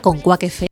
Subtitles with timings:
[0.00, 0.71] Con Quack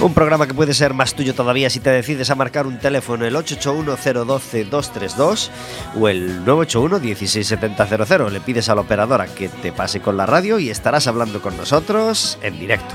[0.00, 3.26] Un programa que puede ser más tuyo todavía si te decides a marcar un teléfono
[3.26, 5.50] el 881-012-232
[5.98, 8.30] o el 981-16700.
[8.30, 11.56] Le pides a la operadora que te pase con la radio y estarás hablando con
[11.56, 12.94] nosotros en directo.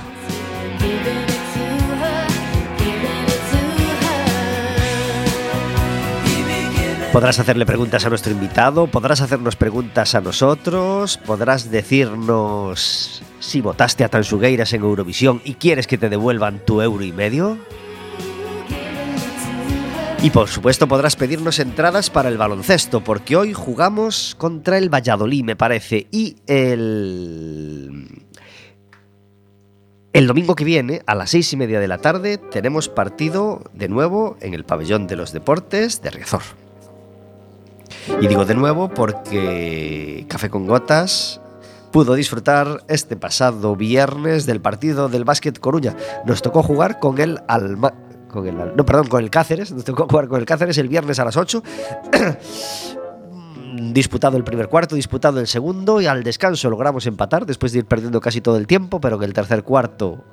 [7.13, 14.03] Podrás hacerle preguntas a nuestro invitado, podrás hacernos preguntas a nosotros, podrás decirnos si votaste
[14.03, 17.59] a Tansugueiras en Eurovisión y quieres que te devuelvan tu euro y medio.
[20.23, 25.43] Y por supuesto podrás pedirnos entradas para el baloncesto, porque hoy jugamos contra el Valladolid,
[25.43, 28.25] me parece, y el...
[30.13, 33.87] El domingo que viene, a las seis y media de la tarde, tenemos partido de
[33.87, 36.62] nuevo en el pabellón de los deportes de Riazor.
[38.21, 41.39] Y digo de nuevo porque Café con Gotas
[41.91, 45.95] pudo disfrutar este pasado viernes del partido del Básquet Coruña.
[46.25, 47.93] Nos tocó jugar con el Alma...
[48.27, 49.71] Con el, no, perdón, con el Cáceres.
[49.71, 51.63] Nos tocó jugar con el Cáceres el viernes a las 8.
[53.93, 57.85] disputado el primer cuarto, disputado el segundo y al descanso logramos empatar después de ir
[57.85, 60.23] perdiendo casi todo el tiempo, pero en el tercer cuarto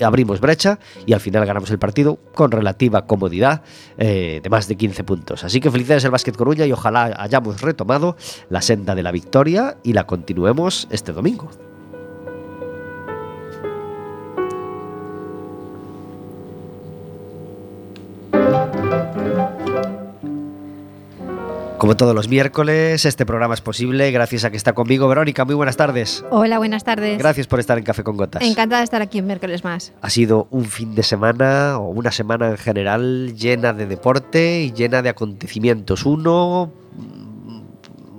[0.00, 3.62] abrimos brecha y al final ganamos el partido con relativa comodidad
[3.98, 5.44] eh, de más de 15 puntos.
[5.44, 8.16] Así que felicidades al Básquet Coruña y ojalá hayamos retomado
[8.50, 11.50] la senda de la victoria y la continuemos este domingo.
[21.78, 25.44] Como todos los miércoles, este programa es posible gracias a que está conmigo Verónica.
[25.44, 26.24] Muy buenas tardes.
[26.30, 27.18] Hola, buenas tardes.
[27.18, 28.42] Gracias por estar en Café con Gotas.
[28.42, 29.92] Encantada de estar aquí un miércoles más.
[30.00, 34.72] Ha sido un fin de semana o una semana en general llena de deporte y
[34.72, 36.06] llena de acontecimientos.
[36.06, 36.70] Uno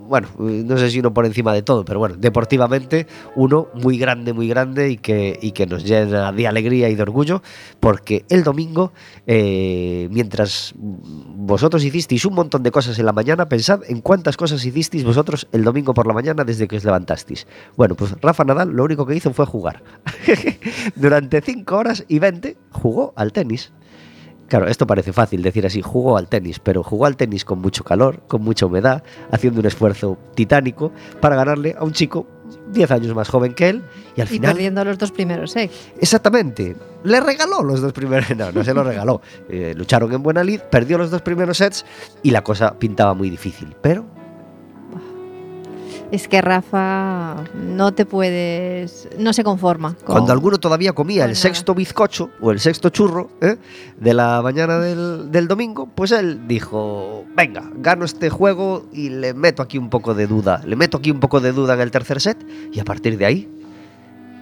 [0.08, 4.34] bueno, no sé si uno por encima de todo, pero bueno, deportivamente uno muy grande,
[4.34, 7.42] muy grande y que, y que nos llena de alegría y de orgullo,
[7.80, 8.94] porque el domingo,
[9.28, 14.64] eh, mientras vosotros hicisteis un montón de cosas en la mañana, pensad en cuántas cosas
[14.66, 17.48] hicisteis vosotros el domingo por la mañana desde que os levantasteis.
[17.76, 19.84] Bueno, pues Rafa Nadal lo único que hizo fue jugar.
[20.96, 23.72] Durante 5 horas y 20 jugó al tenis.
[24.48, 27.84] Claro, esto parece fácil decir así, jugó al tenis, pero jugó al tenis con mucho
[27.84, 32.28] calor, con mucha humedad, haciendo un esfuerzo titánico para ganarle a un chico
[32.72, 33.84] 10 años más joven que él
[34.16, 34.52] y al Y final...
[34.54, 35.92] perdiendo los dos primeros sets.
[36.00, 38.30] Exactamente, le regaló los dos primeros...
[38.38, 39.22] No, no se los regaló.
[39.50, 41.86] Eh, lucharon en buena lid, perdió los dos primeros sets
[42.22, 44.06] y la cosa pintaba muy difícil, pero
[46.12, 49.08] Es que Rafa no te puedes.
[49.18, 49.96] No se conforma.
[49.96, 51.42] con- Cuando alguno todavía comía el nada.
[51.42, 53.58] sexto bizcocho o el sexto churro ¿eh?
[54.00, 59.34] de la mañana del, del domingo, pues él dijo, venga, gano este juego y le
[59.34, 60.62] meto aquí un poco de duda.
[60.66, 62.38] Le meto aquí un poco de duda en el tercer set
[62.72, 63.50] y a partir de ahí,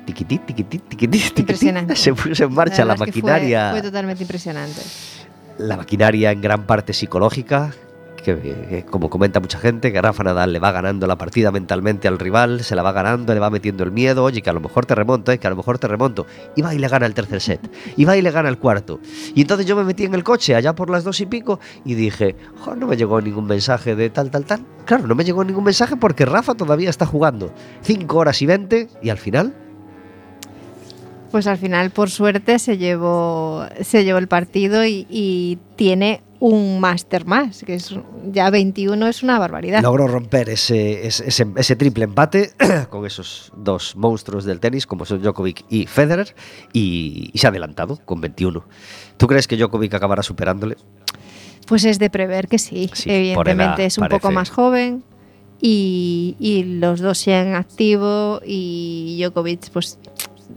[0.06, 1.96] tiquití, tiquití, tiquití, tiquití, Impresionante.
[1.96, 3.72] se puso en marcha la, es que fue- maquinaria.
[3.72, 4.82] Fue, totalmente impresionante.
[5.60, 7.72] la maquinaria en gran parte psicológica,
[8.24, 12.18] que, como comenta mucha gente, que Rafa Nadal le va ganando la partida mentalmente al
[12.18, 14.86] rival, se la va ganando, le va metiendo el miedo, oye, que a lo mejor
[14.86, 16.26] te remonto, eh, que a lo mejor te remonto,
[16.56, 17.60] y va y le gana el tercer set,
[17.96, 19.00] y va y le gana el cuarto.
[19.36, 21.96] Y entonces yo me metí en el coche allá por las dos y pico y
[21.96, 24.62] dije, "Jo, no me llegó ningún mensaje de tal, tal, tal.
[24.86, 28.88] Claro, no me llegó ningún mensaje porque Rafa todavía está jugando 5 horas y 20
[29.02, 29.54] y al final
[31.32, 37.26] Pues al final, por suerte, se llevó, se llevó el partido y tiene un máster
[37.26, 37.96] más, que es
[38.32, 39.82] ya 21 es una barbaridad.
[39.82, 42.52] logró romper ese, ese, triple empate
[42.90, 46.36] con esos dos monstruos del tenis, como son Djokovic y Federer,
[46.74, 48.62] y, y se ha adelantado con 21.
[49.16, 50.76] ¿Tú crees que Djokovic acabará superándole?
[51.66, 52.90] Pues es de prever que sí.
[53.06, 55.02] Evidentemente es un poco más joven
[55.62, 59.98] y, y los dos siguen activo y Djokovic, pues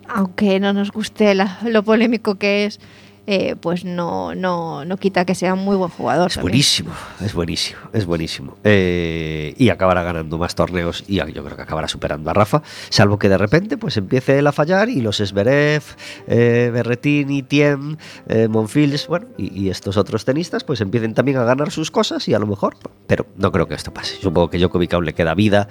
[0.08, 2.80] aunque no nos guste la- lo polémico que es,
[3.26, 6.28] eh, pues no, no, no quita que sea un muy buen jugador.
[6.28, 6.52] Es también.
[6.52, 8.56] buenísimo, es buenísimo, es buenísimo.
[8.64, 13.18] Eh, y acabará ganando más torneos y yo creo que acabará superando a Rafa, salvo
[13.18, 15.82] que de repente pues empiece él a fallar y los Esberev,
[16.26, 17.96] eh, Berretini, Tiem,
[18.28, 22.28] eh, Monfils, bueno, y, y estos otros tenistas pues empiecen también a ganar sus cosas
[22.28, 22.76] y a lo mejor,
[23.06, 24.16] pero no creo que esto pase.
[24.20, 25.68] Supongo que Djokovic aún le queda vida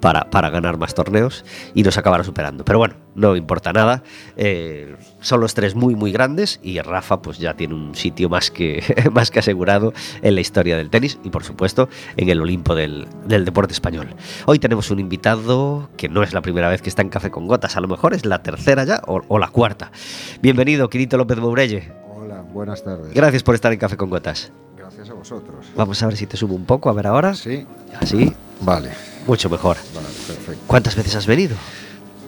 [0.00, 1.44] para, para ganar más torneos
[1.74, 2.64] y nos acabará superando.
[2.64, 4.02] Pero bueno, no importa nada.
[4.36, 8.50] eh, son los tres muy, muy grandes y Rafa pues ya tiene un sitio más
[8.50, 8.82] que,
[9.12, 9.92] más que asegurado
[10.22, 14.08] en la historia del tenis y por supuesto en el Olimpo del, del deporte español.
[14.46, 17.46] Hoy tenemos un invitado que no es la primera vez que está en Café con
[17.46, 19.90] Gotas, a lo mejor es la tercera ya o, o la cuarta.
[20.40, 21.92] Bienvenido, Quirito López Mourelle.
[22.14, 23.12] Hola, buenas tardes.
[23.12, 24.52] Gracias por estar en Café con Gotas.
[24.76, 25.66] Gracias a vosotros.
[25.76, 27.34] Vamos a ver si te subo un poco, a ver ahora.
[27.34, 27.66] Sí,
[28.00, 28.90] Así, vale,
[29.26, 29.76] mucho mejor.
[29.94, 30.62] vale, perfecto.
[30.66, 31.56] ¿Cuántas veces has venido?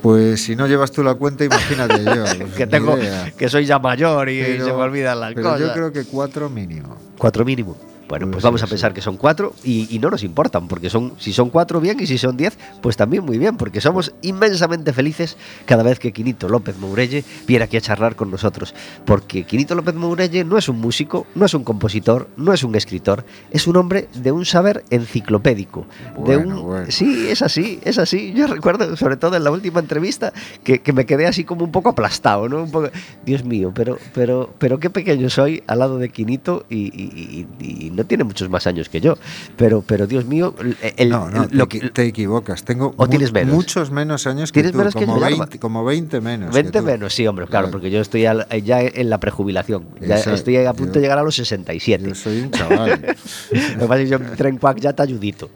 [0.03, 2.25] Pues si no llevas tú la cuenta, imagínate yo.
[2.39, 3.33] pues, que ni tengo idea.
[3.37, 5.61] que soy ya mayor y Pero- se me olvidan las Pero cosas.
[5.69, 6.97] yo creo que cuatro mínimo.
[7.19, 7.77] Cuatro mínimo.
[8.09, 8.71] Bueno, pues ser, vamos a sí.
[8.71, 11.99] pensar que son cuatro y, y no nos importan, porque son, si son cuatro bien
[12.01, 16.13] y si son diez, pues también muy bien, porque somos inmensamente felices cada vez que
[16.13, 18.75] Quinito López Mourelle viene aquí a charlar con nosotros.
[19.05, 22.75] Porque Quinito López Mourelle no es un músico, no es un compositor, no es un
[22.75, 25.87] escritor, es un hombre de un saber enciclopédico.
[26.27, 26.87] de Bueno, un, bueno.
[26.91, 28.33] Sí, es así, es así.
[28.35, 30.33] Yo recuerdo, sobre todo en la última entrevista,
[30.65, 32.63] que, que me quedé así como un poco aplastado, ¿no?
[32.65, 32.91] Un poco,
[33.25, 37.87] Dios mío, pero, pero, pero qué pequeño soy al lado de Quinito y, y- y-
[37.87, 39.17] y no tiene muchos más años que yo.
[39.57, 42.65] Pero, pero Dios mío, el, el- no, no, lo te, que- te equivocas.
[42.65, 43.55] Tengo ¿O mu- tienes menos?
[43.55, 44.79] muchos menos años que ¿Tienes tú.
[44.79, 45.49] menos que como, yo, 20, Alba?
[45.61, 46.51] como 20 menos.
[46.51, 46.85] que 20 tú.
[46.85, 47.73] menos, sí, hombre, claro, Claro.
[47.73, 49.87] porque yo estoy al- ya en la prejubilación.
[50.01, 52.05] Ya estoy a punto de Yo- llegar a los 67.
[52.09, 53.17] Yo soy un chaval.
[53.53, 55.51] Lo que pasa es que yo entré en Quack ya talludito.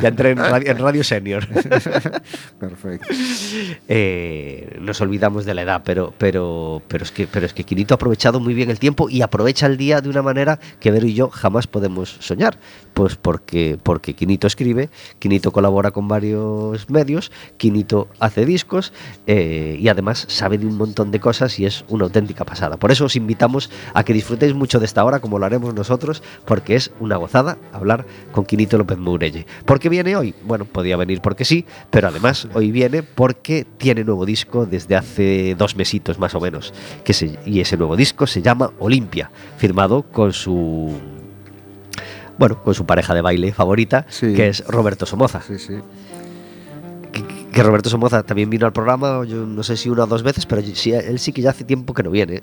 [0.00, 1.46] Ya entré en radio, en radio senior.
[2.58, 3.06] Perfecto.
[3.88, 7.94] Eh, nos olvidamos de la edad, pero, pero, pero, es que, pero es que Quinito
[7.94, 11.06] ha aprovechado muy bien el tiempo y aprovecha el día de una manera que Vero
[11.06, 12.58] y yo jamás podemos soñar.
[12.94, 18.92] Pues porque, porque Quinito escribe, Quinito colabora con varios medios, Quinito hace discos
[19.26, 22.76] eh, y además sabe de un montón de cosas y es una auténtica pasada.
[22.76, 26.22] Por eso os invitamos a que disfrutéis mucho de esta hora, como lo haremos nosotros,
[26.44, 29.46] porque es una gozada hablar con Quinito López Mourelle.
[29.64, 30.34] ¿Por qué viene hoy?
[30.44, 35.54] Bueno, podía venir porque sí, pero además hoy viene porque tiene nuevo disco desde hace
[35.56, 36.74] dos mesitos más o menos.
[37.04, 41.19] Que se- y ese nuevo disco se llama Olimpia, firmado con su.
[42.40, 44.32] Bueno, con su pareja de baile favorita, Sí.
[44.34, 45.42] que es Roberto Somoza.
[45.46, 45.74] Sí, sí.
[47.12, 50.22] Que, que Roberto Somoza también vino al programa, yo no sé si una o dos
[50.22, 52.42] veces, pero sí, él sí que ya hace tiempo que no viene.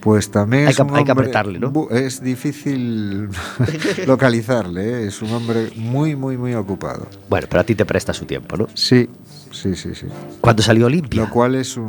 [0.00, 1.72] Pues también Hay es que- hay que apretarle, ¿no?
[1.90, 3.28] Es difícil
[4.06, 5.06] localizarle, ¿eh?
[5.06, 7.06] es un hombre muy, muy, muy ocupado.
[7.30, 8.66] Bueno, pero a ti te presta su tiempo, ¿no?
[8.74, 9.08] Sí,
[9.50, 10.06] sí, sí, sí.
[10.40, 11.22] ¿Cuándo salió Olimpia?
[11.22, 11.86] Lo cual es un,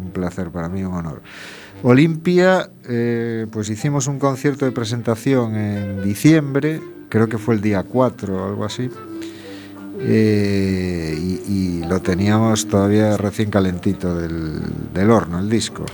[0.00, 1.22] un placer para mí, un honor.
[1.86, 7.82] Olimpia, eh, pues hicimos un concierto de presentación en diciembre, creo que fue el día
[7.82, 8.88] 4 o algo así,
[10.00, 14.62] eh, y, y lo teníamos todavía recién calentito del,
[14.94, 15.84] del horno, el disco.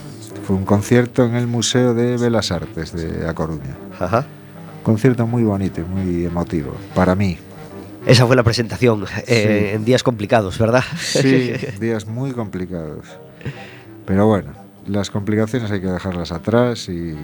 [0.46, 3.76] Fue un concierto en el Museo de Belas Artes de A Coruña.
[3.98, 4.24] Ajá.
[4.84, 7.36] Concierto muy bonito y muy emotivo, para mí.
[8.06, 10.84] Esa fue la presentación eh, en días complicados, ¿verdad?
[11.00, 13.06] Sí, días muy complicados.
[14.06, 14.59] Pero bueno,
[14.90, 17.16] las complicaciones hay que dejarlas atrás y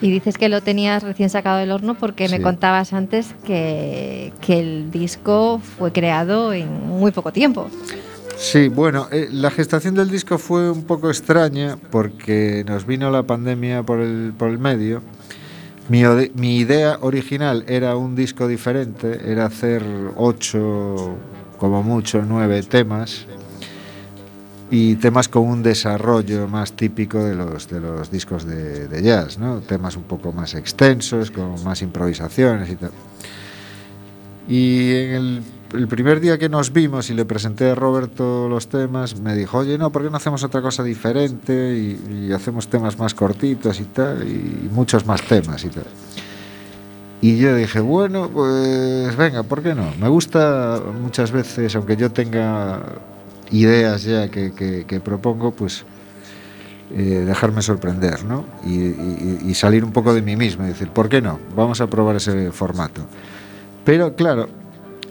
[0.00, 4.58] Y dices que lo tenías recién sacado del horno porque me contabas antes que, que
[4.58, 7.68] el disco fue creado en muy poco tiempo.
[8.36, 13.22] Sí, bueno, eh, la gestación del disco fue un poco extraña porque nos vino la
[13.22, 15.02] pandemia por el, por el medio.
[15.88, 16.02] Mi,
[16.34, 19.84] mi idea original era un disco diferente, era hacer
[20.16, 21.16] ocho,
[21.58, 23.26] como mucho, nueve temas
[24.72, 29.36] y temas con un desarrollo más típico de los, de los discos de, de jazz,
[29.36, 29.58] ¿no?
[29.60, 32.90] Temas un poco más extensos, con más improvisaciones y tal.
[34.48, 35.42] Y en el,
[35.74, 39.58] el primer día que nos vimos y le presenté a Roberto los temas, me dijo,
[39.58, 41.76] oye, no, ¿por qué no hacemos otra cosa diferente?
[41.76, 45.84] Y, y hacemos temas más cortitos y tal, y muchos más temas y tal.
[47.20, 49.92] Y yo dije, bueno, pues venga, ¿por qué no?
[50.00, 52.80] Me gusta muchas veces, aunque yo tenga
[53.52, 55.84] ideas ya que, que- propongo, pues
[56.94, 58.44] eh, dejarme sorprender, ¿no?
[58.66, 61.38] Y, y- y salir un poco de mí mismo y decir, ¿por qué no?
[61.56, 63.02] Vamos a probar ese formato.
[63.84, 64.48] Pero claro,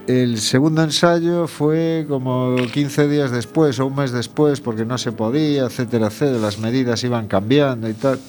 [0.08, 5.12] el segundo ensayo fue como 15 días después o un mes después porque no se
[5.12, 6.38] podía, etcétera, etcétera.
[6.40, 8.20] Las medidas iban cambiando y tal.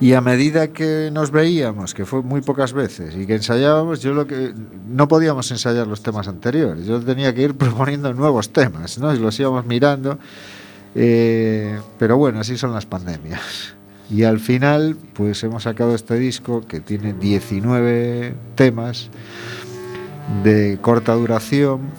[0.00, 4.12] Y a medida que nos veíamos, que fue muy pocas veces, y que ensayábamos, yo
[4.12, 4.52] lo que
[4.88, 6.84] no podíamos ensayar los temas anteriores.
[6.84, 9.14] Yo tenía que ir proponiendo nuevos temas, ¿no?
[9.14, 10.18] Y los íbamos mirando.
[10.94, 13.74] Eh, pero bueno, así son las pandemias.
[14.10, 19.10] Y al final, pues hemos sacado este disco que tiene 19 temas
[20.44, 21.90] de corta duración.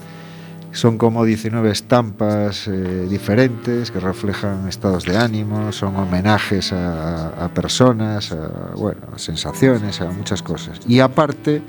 [0.77, 8.31] Son como 19 estampas eh, diferentes que reflejan estados de ánimo, son homenajes a, personas,
[8.31, 10.79] a bueno, sensaciones, a muchas cosas.
[10.87, 11.63] Y aparte,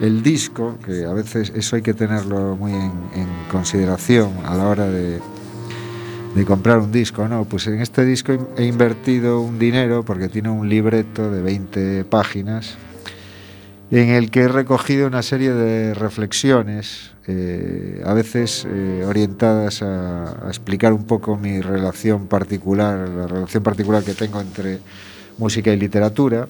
[0.00, 4.68] el disco, que a veces eso hay que tenerlo muy en, en consideración a la
[4.68, 5.20] hora de,
[6.34, 7.44] de comprar un disco, ¿no?
[7.44, 12.78] Pues en este disco he invertido un dinero porque tiene un libreto de 20 páginas
[13.90, 20.46] en el que he recogido una serie de reflexiones, eh, a veces eh, orientadas a,
[20.46, 24.78] a explicar un poco mi relación particular, la relación particular que tengo entre
[25.38, 26.48] música y literatura,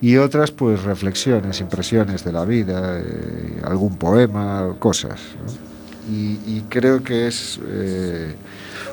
[0.00, 5.20] y otras pues reflexiones, impresiones de la vida, eh, algún poema, cosas.
[5.46, 5.72] ¿no?
[6.12, 8.34] Y, y creo que es eh,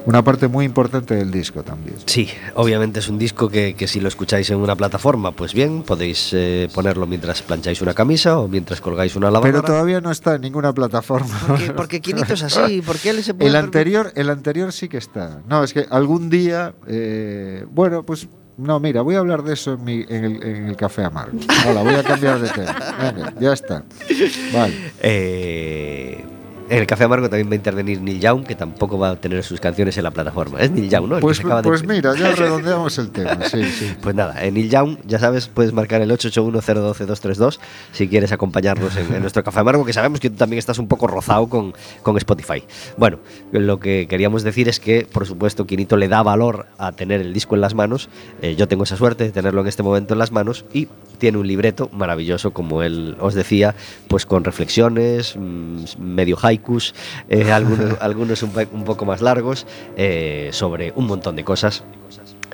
[0.06, 1.96] una parte muy importante del disco también.
[2.06, 5.84] Sí, obviamente es un disco que, que si lo escucháis en una plataforma, pues bien,
[5.84, 9.52] podéis eh, ponerlo mientras plancháis una camisa o mientras colgáis una lavadora.
[9.62, 11.40] Pero todavía no está en ninguna plataforma.
[11.48, 14.98] Porque, porque Quinito es así, porque él se puede El anterior, el anterior sí que
[14.98, 15.42] está.
[15.48, 18.28] No, es que algún día, eh, bueno, pues
[18.58, 21.40] no, mira, voy a hablar de eso en, mi- en el, en el café amargo.
[21.68, 22.76] Hola, voy a cambiar de tema.
[23.02, 23.84] Venga, ya está.
[24.54, 24.92] Vale.
[25.02, 26.26] Eh,
[26.70, 29.44] en el Café Amargo también va a intervenir Neil Young, que tampoco va a tener
[29.44, 30.60] sus canciones en la plataforma.
[30.60, 31.16] Es Neil Young, ¿no?
[31.16, 33.40] El Pues, de- pues mira, ya redondeamos el tema.
[33.50, 33.94] Sí, sí.
[34.02, 37.60] Pues nada, en Neil Young, ya sabes, puedes marcar el 881-012-232
[37.92, 40.88] si quieres acompañarnos en, en nuestro Café Amargo, que sabemos que tú también estás un
[40.88, 41.74] poco rozado con,
[42.04, 42.64] con Spotify.
[42.98, 43.20] Bueno,
[43.52, 47.34] lo que queríamos decir es que, por supuesto, Quinito le da valor a tener el
[47.34, 48.10] disco en las manos.
[48.42, 51.38] Eh, yo tengo esa suerte de tenerlo en este momento en las manos y tiene
[51.38, 53.76] un libreto maravilloso, como él os decía,
[54.08, 56.38] pues con reflexiones, mm, medio
[57.30, 59.66] eh, algunos, un poco más largos,
[59.98, 61.84] eh, sobre un montón de cosas.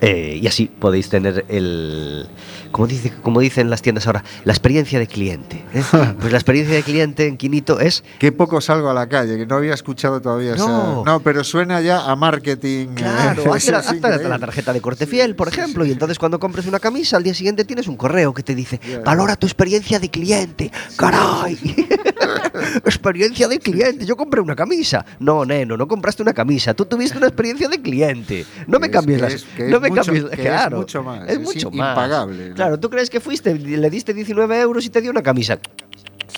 [0.00, 2.26] Eh, y así podéis tener el,
[2.70, 5.64] como, dice, como dicen las tiendas ahora, la experiencia de cliente.
[5.72, 5.82] ¿eh?
[6.20, 9.46] Pues la experiencia de cliente en Quinito es Qué poco salgo a la calle, que
[9.46, 11.02] no había escuchado todavía No.
[11.04, 12.88] No, pero suena ya a marketing.
[12.94, 15.92] Claro, eh, hazte la, es hazte la- la tarjeta de corte fiel, por ejemplo, y
[15.92, 19.36] entonces cuando compres una camisa, al día siguiente tienes un correo que te dice, valora
[19.36, 20.70] tu experiencia de cliente.
[20.96, 21.56] ¡Caray!
[22.84, 24.04] experiencia de cliente.
[24.06, 25.04] Yo compré una camisa.
[25.20, 26.74] No, neno, no compraste una camisa.
[26.74, 28.46] Tú tuviste una experiencia de cliente.
[28.66, 29.46] No me cambies las...
[29.58, 31.90] no mucho- que es mucho más, Es mucho más.
[31.90, 32.54] impagable, ¿no?
[32.54, 35.58] Claro, tú crees que fuiste, le diste 19 euros y te dio una camisa.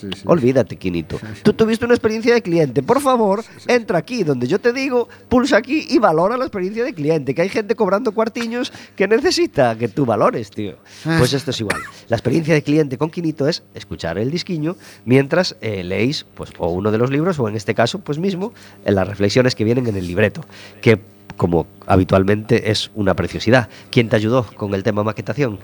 [0.00, 0.22] Sí, sí.
[0.26, 1.18] Olvídate, Quinito.
[1.42, 2.82] Tú tuviste una experiencia de cliente.
[2.82, 6.92] Por favor, entra aquí donde yo te digo, pulsa aquí y valora la experiencia de
[6.92, 7.34] cliente.
[7.34, 10.76] Que hay gente cobrando cuartiños que necesita que tú valores, tío.
[11.02, 11.80] Pues esto es igual.
[12.08, 16.68] La experiencia de cliente con Quinito es escuchar el disquiño mientras eh, leéis pues, o
[16.68, 18.52] uno de los libros o en este caso, pues mismo,
[18.84, 20.44] en las reflexiones que vienen en el libreto.
[20.82, 21.00] Que
[21.38, 23.70] como habitualmente es una preciosidad.
[23.90, 25.58] ¿Quién te ayudó con el tema maquetación?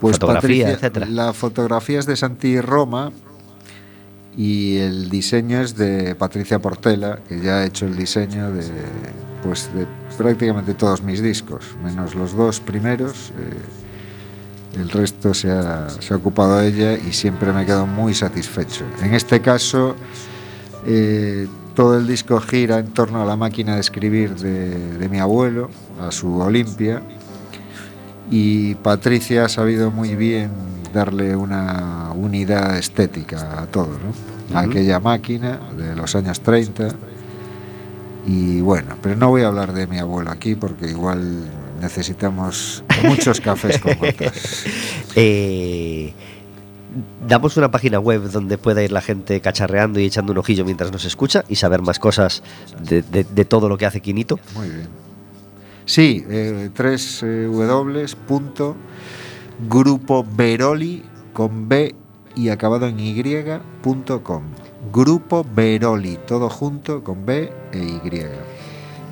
[0.00, 1.06] Pues Fotografía, Patricia- etcétera.
[1.06, 3.12] La fotografía es de Santi Roma
[4.36, 8.64] y el diseño es de Patricia Portela, que ya ha hecho el diseño de,
[9.44, 9.86] pues, de
[10.18, 13.30] prácticamente todos mis discos, menos los dos primeros.
[13.38, 18.84] eh, el resto se ha, se ha ocupado ella y siempre me quedo muy satisfecho.
[19.02, 19.94] En este caso,
[20.86, 25.18] eh, todo el disco gira en torno a la máquina de escribir de, de mi
[25.18, 27.02] abuelo, a su Olimpia,
[28.30, 30.50] y Patricia ha sabido muy bien
[30.92, 34.56] darle una unidad estética a todo, ¿no?
[34.56, 36.88] A aquella máquina de los años 30.
[38.26, 41.50] Y bueno, pero no voy a hablar de mi abuelo aquí porque igual
[41.80, 44.64] necesitamos muchos cafés con gotas.
[45.14, 46.14] Eh,
[47.26, 50.92] damos una página web donde pueda ir la gente cacharreando y echando un ojillo mientras
[50.92, 52.42] nos escucha y saber más cosas
[52.82, 54.38] de, de- de todo lo que hace Quinito.
[54.54, 54.88] Muy bien.
[55.84, 58.76] Sí, eh, tres eh, W punto
[59.68, 61.94] Grupo Veroli con B
[62.36, 63.22] y acabado en Y
[63.82, 64.42] punto com.
[64.92, 68.26] Grupo Veroli, todo junto con B e Y.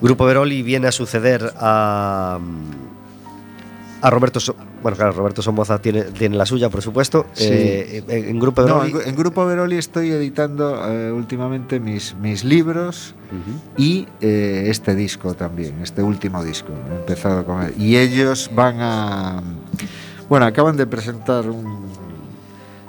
[0.01, 2.39] Grupo Veroli viene a suceder a,
[4.03, 7.45] a Roberto So- bueno claro Roberto Somoza tiene, tiene la suya por supuesto Sí.
[7.51, 12.45] Eh, en, Grupo No, Veroli en, en Grupo Veroli estoy editando eh, últimamente mis, mis
[12.45, 13.15] libros
[13.77, 16.69] y eh, este disco también, este último disco.
[16.93, 17.75] He empezado con él.
[17.79, 19.41] Y ellos van a.
[20.29, 21.87] Bueno, acaban de presentar un-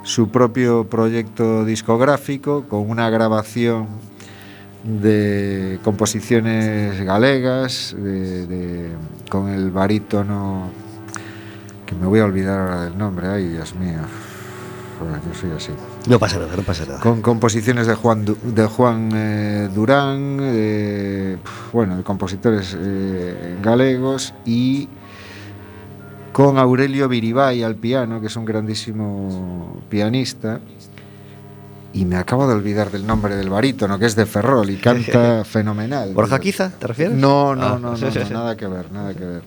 [0.02, 3.86] su propio proyecto discográfico con una grabación
[4.82, 8.88] de composiciones galegas, de- de-
[9.30, 10.70] con el barítono.
[11.92, 14.00] Que me voy a olvidar ahora del nombre, ay Dios mío.
[15.02, 15.72] Yo soy así
[16.08, 20.36] no pasa nada no pasa nada con composiciones de Juan Du- de Juan eh, Durán,
[20.38, 24.88] pf, bueno, de compositores eh, galegos y
[26.32, 30.60] con Aurelio Viribay al piano, que es un grandísimo pianista.
[31.92, 35.44] Y me acabo de olvidar del nombre del barítono, que es de Ferrol y canta
[35.44, 36.14] fenomenal.
[36.14, 37.78] Borja Quiza te refieres No, no, Ah.
[37.80, 39.42] no, no, no, nada que ver, nada que ver.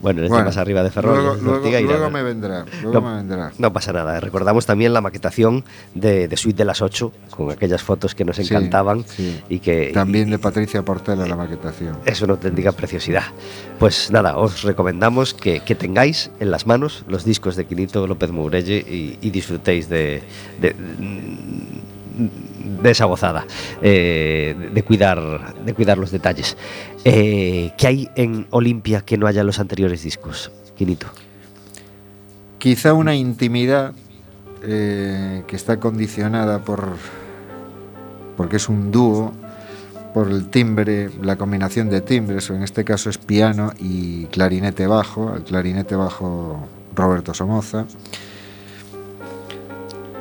[0.00, 3.08] Bueno este Bueno, más arriba de Ferrol Luego, luego me vendrá, luego No.
[3.10, 3.52] me vendrá.
[3.58, 4.20] No pasa nada.
[4.20, 8.38] Recordamos también la maquetación de, de Suite de las 8, con aquellas fotos que nos
[8.38, 9.40] encantaban sí.
[9.48, 11.96] y que También y- de Patricia Portela la maquetación.
[12.04, 13.24] es una auténtica preciosidad.
[13.78, 18.30] Pues nada, os recomendamos que, que tengáis en las manos los discos de Quinito López
[18.30, 20.22] Mourelle y, y disfrutéis de,
[20.60, 20.74] de, de
[23.06, 23.46] gozada,
[23.82, 26.56] eh, de, cuidar, de cuidar los detalles.
[27.04, 31.06] Eh, ¿Qué hay en Olimpia que no haya en los anteriores discos, Quinito?
[32.58, 33.92] Quizá una intimidad
[34.62, 36.96] eh, que está condicionada por
[38.36, 39.32] porque es un dúo,
[40.14, 44.86] por el timbre, la combinación de timbres, o en este caso es piano y clarinete
[44.86, 47.84] bajo, el clarinete bajo Roberto Somoza.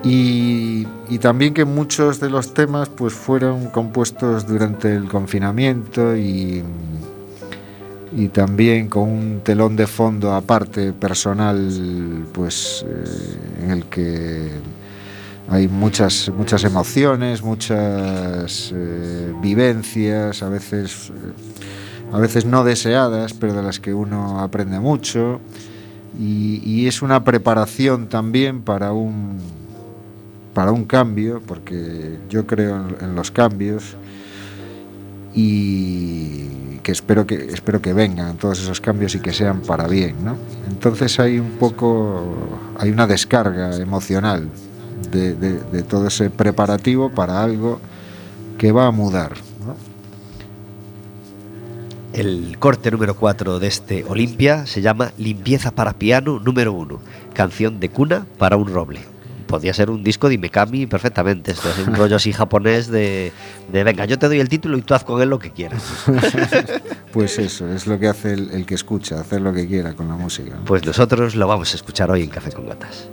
[0.03, 6.63] Y, y también que muchos de los temas pues fueron compuestos durante el confinamiento y,
[8.15, 14.49] y también con un telón de fondo aparte personal pues eh, en el que
[15.49, 23.53] hay muchas muchas emociones muchas eh, vivencias a veces eh, a veces no deseadas pero
[23.53, 25.39] de las que uno aprende mucho.
[26.19, 29.39] Y, y es una preparación también para un
[30.57, 33.95] para un cambio porque yo creo en- los cambios
[35.35, 40.15] y que espero que espero que vengan todos esos cambios y que sean para bien,
[40.25, 40.35] ¿no?
[40.67, 42.23] Entonces hay un poco
[42.79, 44.49] hay una descarga emocional
[45.11, 47.79] de, todo ese preparativo para algo
[48.57, 49.33] que va a mudar.
[52.13, 56.99] El corte número 4 de este Olimpia se llama Limpieza para piano número 1,
[57.35, 59.16] canción de cuna para un roble.
[59.47, 61.51] Podría ser un disco de Imekami perfectamente.
[61.51, 63.31] Esto es un rollo así japonés de,
[63.71, 65.83] de venga, yo te doy el título y tú haz con él lo que quieras.
[67.13, 70.07] Pues eso, es lo que hace el, el que escucha, hacer lo que quiera con
[70.07, 70.55] la música.
[70.55, 70.65] ¿no?
[70.65, 73.10] Pues nosotros lo vamos a escuchar hoy en Café con Gotas.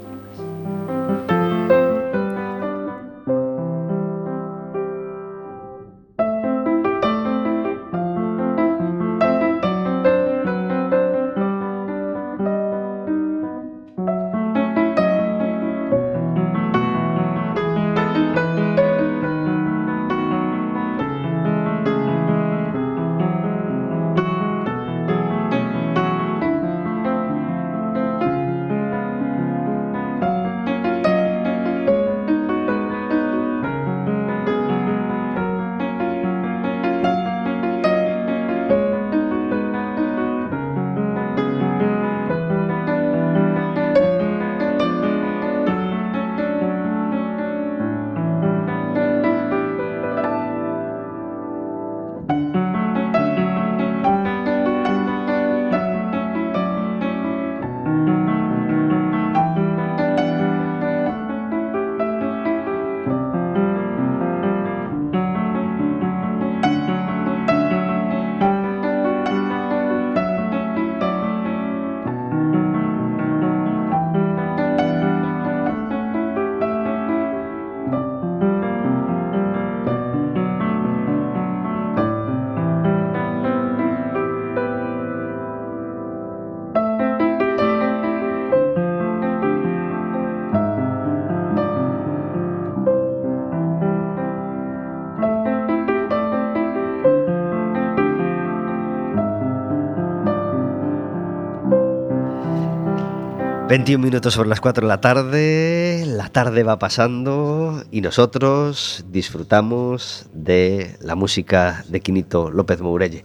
[103.74, 110.28] 21 minutos sobre las 4 de la tarde, la tarde va pasando y nosotros disfrutamos
[110.32, 113.24] de la música de Quinito López Mourelle.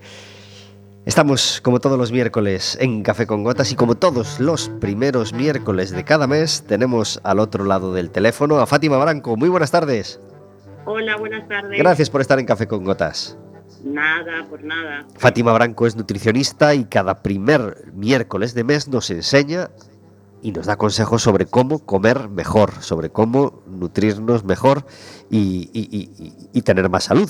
[1.06, 5.92] Estamos como todos los miércoles en Café con Gotas y como todos los primeros miércoles
[5.92, 9.38] de cada mes tenemos al otro lado del teléfono a Fátima Branco.
[9.38, 10.20] Muy buenas tardes.
[10.86, 11.78] Hola, buenas tardes.
[11.78, 13.38] Gracias por estar en Café con Gotas.
[13.84, 15.06] Nada, por nada.
[15.16, 19.70] Fátima Branco es nutricionista y cada primer miércoles de mes nos enseña
[20.42, 24.86] y nos da consejos sobre cómo comer mejor, sobre cómo nutrirnos mejor
[25.30, 27.30] y, tener más salud.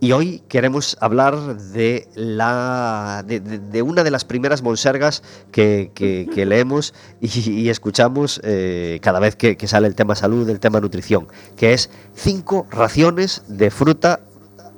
[0.00, 7.50] Y hoy queremos hablar de, la, de, una de las primeras monsergas que, leemos y,
[7.50, 11.72] y escuchamos eh, cada vez que, que sale el tema salud, el tema nutrición, que
[11.72, 14.20] es cinco raciones de fruta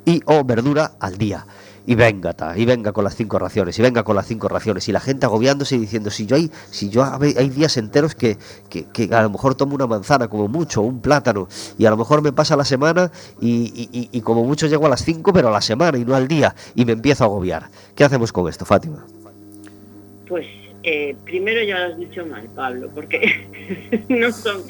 [0.04, 1.46] y o verdura al día.
[1.88, 4.88] Y venga, ta, y venga con las cinco raciones, y venga con las cinco raciones.
[4.88, 8.36] Y la gente agobiándose y diciendo, si yo hay, si yo hay días enteros que,
[8.68, 11.46] que- a lo mejor tomo una manzana como mucho, un plátano,
[11.78, 14.88] y a lo mejor me pasa la semana y- y- y como mucho llego a
[14.88, 17.70] las cinco, pero a la semana y no al día, y me empiezo a agobiar.
[17.94, 19.06] ¿Qué hacemos con esto, Fátima?
[20.28, 20.44] Pues
[20.88, 24.62] eh, primero ya lo has dicho mal, Pablo, porque no son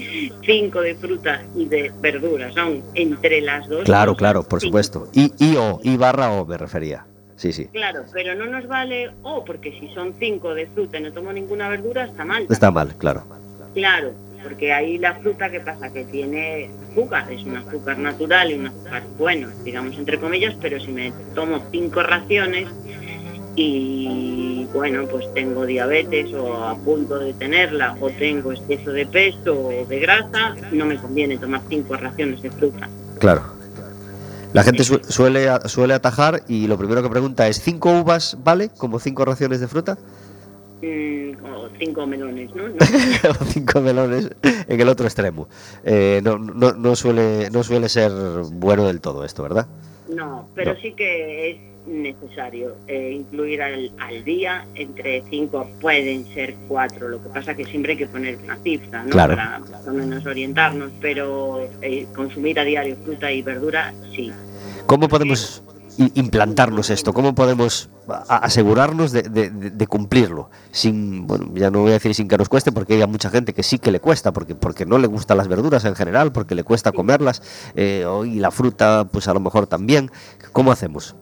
[0.42, 3.84] cinco de fruta y de verdura, son entre las dos.
[3.84, 4.68] Claro, claro, por cinco.
[4.68, 5.10] supuesto.
[5.12, 7.06] Y, y o, y barra o me refería.
[7.36, 7.66] Sí, sí.
[7.66, 11.34] Claro, pero no nos vale o porque si son cinco de fruta y no tomo
[11.34, 12.46] ninguna verdura, está mal.
[12.48, 13.22] Está mal, claro.
[13.74, 15.92] Claro, porque ahí la fruta, ¿qué pasa?
[15.92, 20.80] Que tiene azúcar, es un azúcar natural y un azúcar bueno, digamos entre comillas, pero
[20.80, 22.68] si me tomo cinco raciones
[23.56, 29.54] y bueno, pues tengo diabetes o a punto de tenerla o tengo exceso de peso
[29.68, 32.88] o de grasa, no me conviene tomar cinco raciones de fruta.
[33.18, 33.42] Claro.
[34.52, 38.68] La gente su- suele, suele atajar y lo primero que pregunta es, ¿cinco uvas vale
[38.76, 39.98] como cinco raciones de fruta?
[40.82, 42.64] Mm, o cinco melones, ¿no?
[42.68, 45.48] No, o cinco melones en el otro extremo.
[45.84, 48.12] Eh, no, no, no suele, no suele ser
[48.52, 49.66] bueno del todo esto, ¿verdad?
[50.14, 50.80] No, pero No.
[50.80, 57.22] sí que es necesario eh, incluir al, al día entre cinco, pueden ser cuatro, lo
[57.22, 59.10] que pasa que siempre hay que poner una cifra, ¿no?
[59.10, 59.36] Claro.
[59.36, 64.32] Para más o menos orientarnos, pero eh, consumir a diario fruta y verdura, sí.
[64.86, 65.62] ¿Cómo podemos
[66.14, 67.14] implantarnos esto?
[67.14, 67.88] ¿Cómo podemos
[68.28, 70.50] asegurarnos de, de- cumplirlo?
[70.70, 73.54] Sin, bueno, ya no voy a decir sin que nos cueste, porque hay mucha gente
[73.54, 76.54] que sí que le cuesta, porque, porque no le gustan las verduras en general, porque
[76.54, 77.42] le cuesta comerlas,
[77.76, 80.10] eh, y la fruta, pues a lo mejor también.
[80.52, 81.16] ¿Cómo hacemos?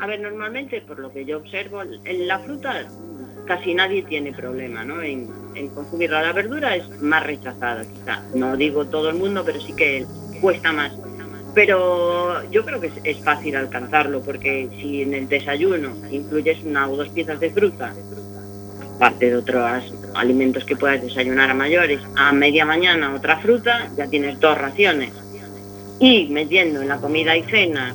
[0.00, 2.86] A ver, normalmente, por lo que yo observo, en la fruta
[3.46, 5.02] casi nadie tiene problema, ¿no?
[5.02, 6.22] En, en consumirla.
[6.22, 8.22] La verdura es más rechazada, quizá.
[8.34, 10.06] No digo todo el mundo, pero sí que
[10.40, 10.92] cuesta más.
[11.54, 16.88] Pero yo creo que es, es fácil alcanzarlo, porque si en el desayuno incluyes una
[16.88, 17.94] o dos piezas de fruta,
[18.96, 24.08] aparte de otros alimentos que puedas desayunar a mayores, a media mañana otra fruta, ya
[24.08, 25.12] tienes dos raciones.
[26.00, 27.94] Y metiendo en la comida y cena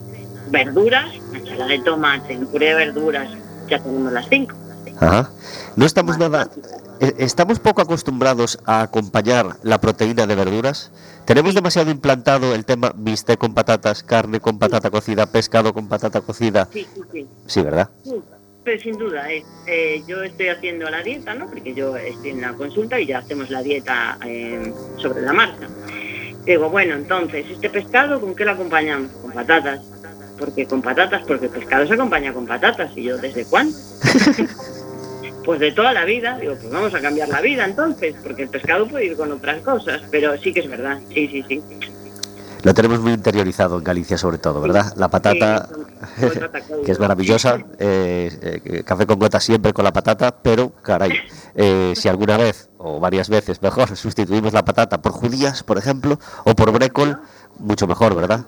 [0.50, 3.30] verduras, ensalada de tomate, un puré de verduras,
[3.68, 4.56] ya tenemos las cinco.
[5.00, 5.30] Ajá.
[5.76, 6.50] No estamos nada.
[7.00, 10.92] eh, Estamos poco acostumbrados a acompañar la proteína de verduras.
[11.26, 16.22] Tenemos demasiado implantado el tema bistec con patatas, carne con patata cocida, pescado con patata
[16.22, 16.68] cocida.
[16.74, 17.28] Sí, sí, sí.
[17.46, 17.90] Sí, ¿verdad?
[18.04, 18.16] Sí,
[18.64, 21.46] Pero sin duda, es, eh, yo estoy haciendo la dieta, ¿no?
[21.48, 25.68] Porque yo estoy en la consulta y ya hacemos la dieta eh, sobre la marcha.
[26.46, 29.12] Digo, bueno, entonces, ¿este pescado con qué lo acompañamos?
[29.22, 29.82] Con patatas.
[30.40, 32.92] Porque con patatas, porque el pescado se acompaña con patatas.
[32.96, 33.78] Y yo, ¿desde cuándo?
[35.46, 36.38] pues de toda la vida.
[36.40, 39.62] Digo, pues vamos a cambiar la vida entonces, porque el pescado puede ir con otras
[39.62, 40.02] cosas.
[40.10, 41.62] Pero sí que es verdad, sí, sí, sí.
[42.64, 44.94] Lo tenemos muy interiorizado en Galicia, sobre todo, ¿verdad?
[44.98, 45.70] La patata,
[46.18, 46.28] Sí,
[46.86, 47.58] que es maravillosa.
[47.80, 51.14] eh, eh, café con gota siempre con la patata, pero, caray,
[51.56, 56.20] eh, si alguna vez, o varias veces mejor, sustituimos la patata por judías, por ejemplo,
[56.44, 57.20] o por brécol,
[57.60, 58.46] mucho mejor, ¿verdad?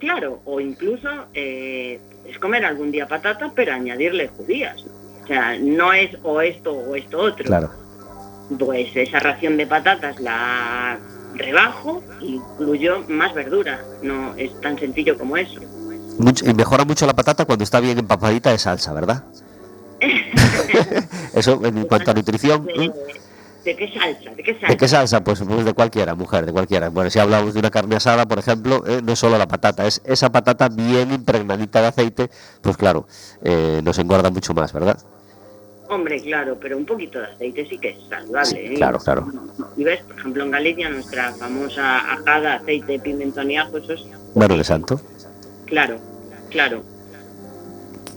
[0.00, 4.82] Claro, o incluso eh, es comer algún día patata, pero añadirle judías.
[5.22, 7.44] O sea, no es o esto o esto otro.
[7.44, 7.70] Claro.
[8.58, 10.98] Pues esa ración de patatas la
[11.34, 13.80] rebajo y incluyo más verdura.
[14.02, 15.60] No es tan sencillo como eso.
[16.18, 19.24] Mucho- y mejora mucho la patata cuando está bien empapadita de salsa, ¿verdad?
[21.34, 22.64] Eso en cuanto a nutrición.
[22.66, 22.92] ¿De, ¿eh?
[23.64, 24.30] De qué salsa?
[24.34, 24.68] ¿De qué salsa?
[24.68, 25.24] ¿De qué salsa?
[25.24, 26.88] Pues, pues de cualquiera, mujer, de cualquiera.
[26.88, 29.86] Bueno, si hablamos de una carne asada, por ejemplo, eh, no es solo la patata,
[29.86, 32.30] es esa patata bien impregnadita de aceite,
[32.62, 33.06] pues claro,
[33.42, 34.98] eh, nos engorda mucho más, ¿verdad?
[35.88, 38.48] Hombre, claro, pero un poquito de aceite sí que es saludable.
[38.48, 38.74] Sí, ¿eh?
[38.76, 39.26] claro, claro.
[39.76, 44.66] Y ves, por ejemplo, en Galicia nuestra famosa ajada, aceite, pimentón y ajo, eso es
[44.66, 45.00] santo.
[45.66, 45.98] Claro,
[46.48, 46.84] claro.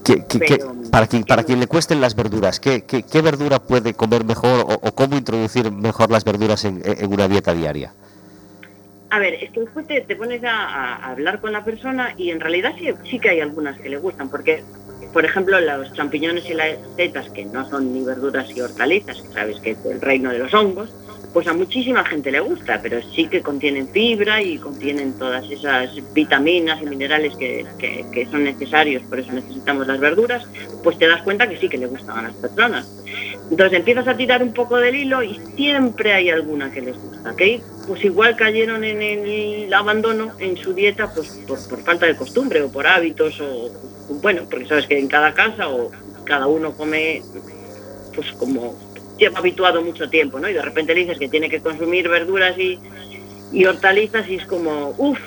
[0.04, 3.22] ¿Qué- qué- qué- Pero- para, quien, para quien le cuesten las verduras, ¿qué, qué, qué
[3.22, 7.54] verdura puede comer mejor o, o cómo introducir mejor las verduras en, en una dieta
[7.54, 7.94] diaria?
[9.10, 12.32] A ver, es que después te, te pones a, a hablar con la persona y
[12.32, 14.64] en realidad sí, sí que hay algunas que le gustan, porque,
[15.14, 19.28] por ejemplo, los champiñones y las setas, que no son ni verduras y hortalizas, que
[19.34, 20.90] sabes que es el reino de los hongos,
[21.34, 25.90] pues a muchísima gente le gusta, pero sí que contienen fibra y contienen todas esas
[26.14, 30.46] vitaminas y minerales que, que- son necesarios, por eso necesitamos las verduras,
[30.84, 32.88] pues te das cuenta que sí que le gustan a las personas.
[33.50, 37.36] Entonces empiezas a tirar un poco del hilo y siempre hay alguna que les gusta,
[37.36, 42.16] que pues igual cayeron en el abandono en su dieta pues por, por falta de
[42.16, 43.70] costumbre o por hábitos o
[44.22, 45.92] bueno, porque sabes que en cada casa o
[46.24, 47.22] cada uno come
[48.16, 48.78] pues como
[49.24, 50.50] lleva habituado mucho tiempo, ¿no?
[50.50, 52.80] Y de repente le dices que tiene que consumir verduras y,
[53.66, 55.20] hortalizas y es como, uff,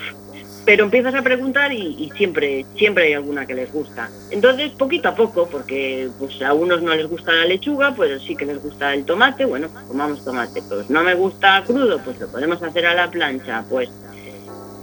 [0.65, 4.09] pero empiezas a preguntar y, y siempre siempre hay alguna que les gusta.
[4.31, 8.35] Entonces, poquito a poco, porque pues a unos no les gusta la lechuga, pues sí
[8.35, 10.61] que les gusta el tomate, bueno, pues comamos tomate.
[10.67, 13.89] Pues no me gusta crudo, pues lo podemos hacer a la plancha, pues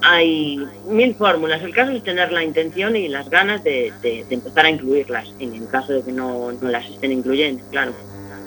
[0.07, 1.62] hay mil fórmulas.
[1.62, 5.29] El caso es tener la intención y las ganas de, de- de empezar a incluirlas,
[5.38, 7.92] en el caso de que no, no las estén incluyendo, claro.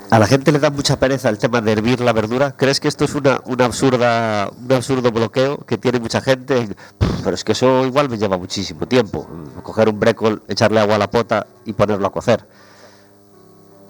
[0.10, 2.56] ¿A la gente le da mucha pereza el tema de hervir la verdura?
[2.56, 6.70] ¿Crees que esto es una, una absurda, un absurdo bloqueo que tiene mucha gente?
[6.98, 9.28] Pff, Pero es que eso igual me lleva muchísimo tiempo.
[9.64, 12.46] Coger un brécol, echarle agua a la pota y ponerlo a cocer.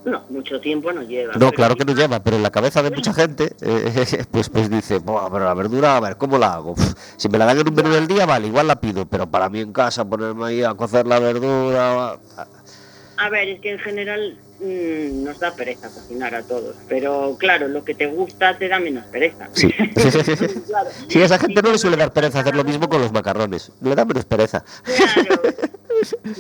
[0.06, 1.34] No, mucho tiempo no lleva.
[1.36, 4.70] No, claro que no lleva, pero en la cabeza de mucha gente, eh, pues, pues
[4.72, 6.74] dice, "Buah, pero la verdura, a ver, ¿cómo la hago?
[6.76, 9.30] Pff, Si me la dan en un menú del día, vale, igual la pido, pero
[9.30, 12.18] para mí en casa ponerme ahí a cocer la verdura...
[13.18, 17.68] A ver, es que en general mm, nos da pereza cocinar a todos, pero claro,
[17.68, 19.50] lo que te gusta te da menos pereza.
[19.54, 19.74] Sí.
[20.68, 20.90] Claro.
[21.08, 23.72] Sí, a esa gente no le suele dar pereza hacer lo mismo con los macarrones,
[23.82, 24.64] le da menos pereza.
[24.84, 25.42] Claro.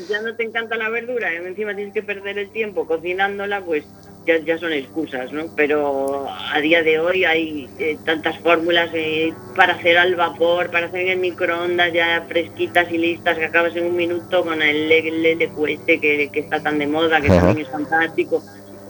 [0.10, 3.84] Ya no te encanta la verdura y encima tienes que perder el tiempo cocinándola, pues
[4.26, 5.46] ya, ya son excusas, ¿no?
[5.56, 10.88] Pero a día de hoy hay eh, tantas fórmulas eh, para hacer al vapor, para
[10.88, 14.90] hacer en el microondas ya fresquitas y listas que acabas en un minuto con el
[14.90, 17.38] LQS que, que está tan de moda, que Ajá.
[17.42, 18.44] también es fantástico.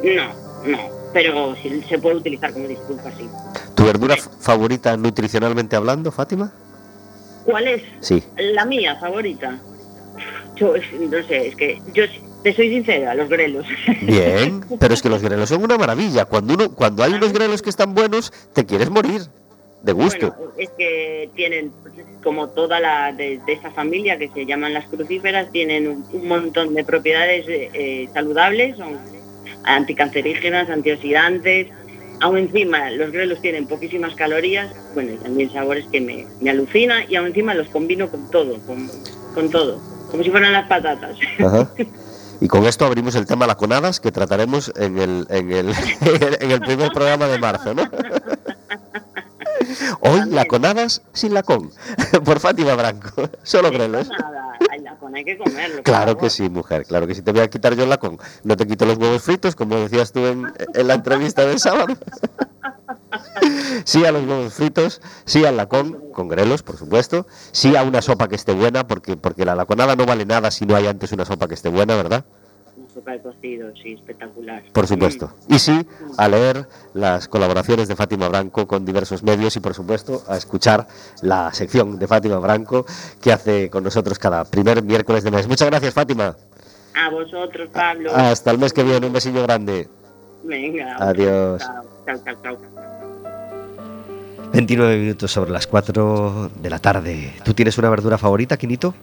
[0.04, 0.34] No,
[0.66, 0.80] no,
[1.14, 3.30] pero sí, se puede utilizar como disculpa, sí.
[3.76, 6.52] ¿Tu verdura favorita nutricionalmente hablando, Fátima?
[7.46, 7.84] ¿Cuál es?
[8.02, 8.24] Sí.
[8.38, 9.58] La mía favorita.
[10.58, 12.04] Yo no sé, es que yo
[12.44, 13.66] te soy sincera, los grelos.
[14.02, 16.26] Bien, pero es que los grelos son una maravilla.
[16.26, 19.22] Cuando uno, cuando hay unos grelos que están buenos, te quieres morir
[19.84, 20.34] de gusto.
[20.38, 21.72] Bueno, es que tienen,
[22.24, 26.28] como toda la de, de esa familia que se llaman las crucíferas, tienen un, un
[26.28, 28.98] montón de propiedades eh, eh, saludables, son
[29.64, 31.68] anticancerígenas, antioxidantes.
[32.20, 37.06] Aún encima, los grelos tienen poquísimas calorías, bueno, y también sabores que me, me alucina,
[37.08, 38.90] y aún encima los combino con todo, con,
[39.36, 41.18] con todo, como si fueran las patatas.
[41.40, 41.70] Ajá.
[42.40, 45.70] Y con esto abrimos el tema laconadas que trataremos en el, en el,
[46.40, 47.82] en el primer programa de marzo, ¿no?
[50.02, 51.72] Hoy laconadas sin lacón,
[52.26, 55.84] por Fátima Branco, solo ay, la con hay que comerlo.
[55.84, 57.22] Claro que sí, mujer, claro que sí.
[57.22, 58.18] Te voy a quitar yo el lacón.
[58.44, 61.96] No te quito los huevos fritos, como decías tú en, en la entrevista del sábado.
[63.86, 67.26] Sí a los huevos fritos, sí al lacón, con grelos, por supuesto.
[67.52, 70.66] Sí a una sopa que esté buena, porque, porque la laconada no vale nada si
[70.66, 72.26] no hay antes una sopa que esté buena, ¿verdad?
[73.02, 74.64] Cocido, sí, espectacular.
[74.74, 75.34] Por supuesto.
[75.48, 75.86] Y sí
[76.18, 80.88] a leer las colaboraciones de Fátima Branco con diversos medios y, por supuesto, a escuchar
[81.22, 82.86] la sección de Fátima Branco
[83.22, 85.48] que hace con nosotros cada primer miércoles de mes.
[85.48, 86.36] Muchas gracias, Fátima.
[86.96, 88.12] A vosotros, Pablo.
[88.16, 89.08] Hasta el mes que viene.
[89.08, 89.88] Un besillo grande.
[90.44, 90.96] Venga.
[91.00, 91.62] Adiós.
[92.06, 92.36] Chao, chao.
[92.44, 92.58] chao.
[94.54, 97.34] 29 minutos sobre las 4 de la tarde.
[97.44, 98.94] ¿Tú tienes una verdura favorita, Quinito?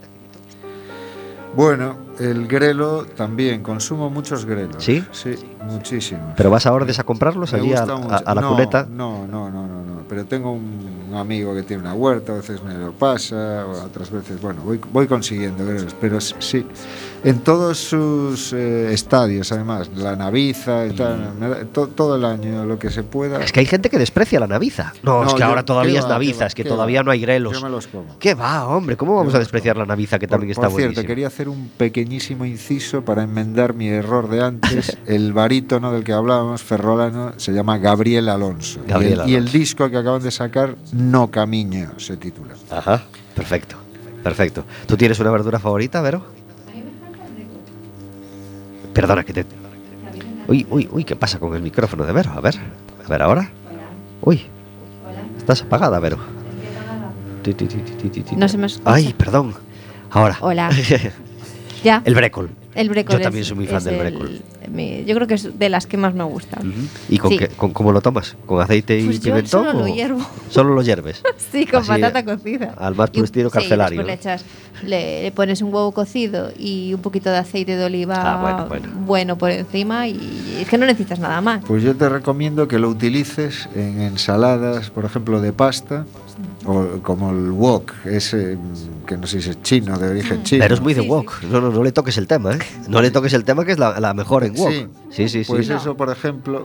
[1.57, 4.83] Bueno, el grelo también, consumo muchos grelos.
[4.83, 5.05] ¿Sí?
[5.13, 6.35] Sí, muchísimos.
[6.37, 8.87] ¿Pero vas a Ordes a comprarlos Me allí a, a- la no, cuneta?
[8.91, 10.03] No, no, no, no, no.
[10.09, 14.41] Pero tengo un amigo que tiene una huerta, a veces me lo pasa, otras veces,
[14.41, 15.95] bueno, voy, voy consiguiendo grelos.
[16.01, 16.67] Pero sí,
[17.25, 22.25] en todos sus eh, estadios, además, la naviza y tal, me da- to- todo el
[22.25, 23.43] año, lo que se pueda.
[23.43, 24.93] Es que hay gente que desprecia la naviza.
[25.03, 27.01] No, es No, que yo- ahora todavía ¿qué es va, naviza, va, es que todavía
[27.01, 27.05] va?
[27.05, 27.53] no hay grelos.
[27.55, 28.19] Yo me los como.
[28.19, 28.97] ¿Qué va, hombre?
[28.97, 29.87] ¿Cómo vamos a despreciar como.
[29.87, 33.75] la naviza que Por- también por está cierto, quería hacer un pequeñísimo inciso para enmendar
[33.75, 34.97] mi error de antes.
[35.07, 38.81] el barítono del que hablábamos, ferrolano, se llama Gabriel Alonso.
[38.87, 39.59] Y Gabriel el- y, el, Alonso.
[39.59, 42.55] disco que acaban de sacar, No Camiño, se titula.
[42.71, 43.03] Ajá,
[43.35, 43.77] perfecto,
[44.23, 44.65] perfecto.
[44.87, 46.23] ¿Tú tienes una verdura favorita, Vero?
[48.95, 49.47] Perdona que te...
[50.47, 52.31] Uy, uy, uy, ¿qué pasa con el micrófono de Vero?
[52.33, 52.55] A ver,
[53.05, 53.51] a ver ahora.
[54.23, 54.43] Uy,
[55.37, 56.19] estás apagada, Vero.
[58.37, 58.95] No se me escucha.
[58.95, 59.55] Ay, perdón.
[60.11, 60.39] Ahora.
[60.41, 60.71] Hola.
[61.85, 62.03] ¿Ya?
[62.05, 62.51] El brécol.
[62.75, 64.41] El brécol Yo es- también soy muy fan del el- brécol.
[64.71, 66.73] mi- yo creo que es de las que más me gustan.
[67.09, 67.39] ¿Y con Sí.
[67.39, 68.37] qué, con, cómo lo tomas?
[68.47, 69.65] ¿Con aceite y Pues yo pimentón?
[69.67, 70.21] solo lo hiervo.
[70.51, 71.23] Solo lo hierves.
[71.53, 72.75] Sí, con Así, patata cocida.
[72.77, 74.21] al más un- estilo sí, carcelario, después le, ¿no?
[74.21, 74.45] echas,
[74.83, 78.67] le, le pones un huevo cocido y un poquito de aceite de oliva Ah, bueno,
[78.69, 78.89] bueno.
[79.07, 81.63] bueno por encima y es que no necesitas nada más.
[81.65, 86.07] Pues yo te recomiendo que lo utilices en ensaladas, por ejemplo, de pasta,
[86.67, 88.59] o como el wok, ese
[89.07, 90.63] que no sé si es chino, de origen chino.
[90.63, 91.43] Pero es muy de wok.
[91.45, 92.59] No, no, no le toques el tema, ¿eh?
[92.89, 94.71] No le toques el tema que es la, la mejor en wok.
[94.71, 95.43] Sí, Sí, sí.
[95.47, 96.65] Pues eso, por ejemplo,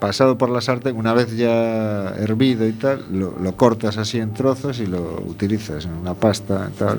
[0.00, 4.32] pasado por la sartén, una vez ya hervido y tal, lo, lo cortas así en
[4.34, 6.98] trozos y lo utilizas en una pasta y tal,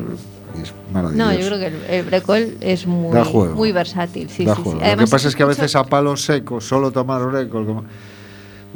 [0.57, 1.29] y es maravilloso.
[1.31, 3.17] No, yo creo que el, el brécol es muy,
[3.55, 4.29] muy versátil.
[4.29, 4.61] Sí, Da sí.
[4.65, 7.83] Lo que pasa es que a mucho- veces a palo seco, solo tomar brécol, como...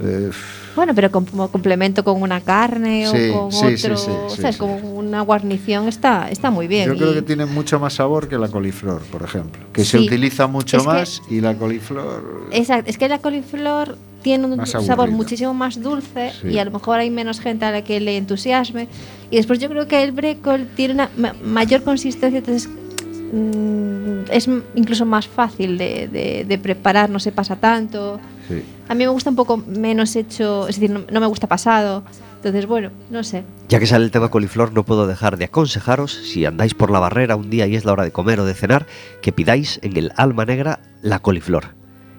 [0.01, 0.29] eh,
[0.75, 4.55] Bueno, pero como complemento con una carne Sí, o con sí, otro, sí, sí, ¿sabes?
[4.55, 4.59] sí.
[4.59, 6.87] Como una guarnición está, está muy bien.
[6.89, 9.99] Yo creo y- que tiene mucho más sabor que la coliflor, por ejemplo, que se
[9.99, 12.47] utiliza mucho Es que- más y la coliflor...
[12.51, 16.97] Exacto, es que la coliflor tiene un sabor muchísimo más dulce y a lo mejor
[16.99, 18.87] hay menos gente a la que le entusiasme.
[19.29, 22.69] Y después yo creo que el brécol tiene una ma- mayor consistencia, entonces
[23.33, 28.19] mm, es incluso más fácil de, de- de preparar, no se pasa tanto.
[28.47, 28.63] Sí.
[28.87, 32.03] A mí me gusta un poco menos hecho, es decir, no, no me gusta pasado.
[32.35, 33.45] Entonces, bueno, no sé.
[33.69, 36.99] Ya que sale el tema coliflor, no puedo dejar de aconsejaros, si andáis por la
[36.99, 38.85] barrera un día y es la hora de comer o de cenar,
[39.21, 41.75] que pidáis en el Alma Negra la coliflor.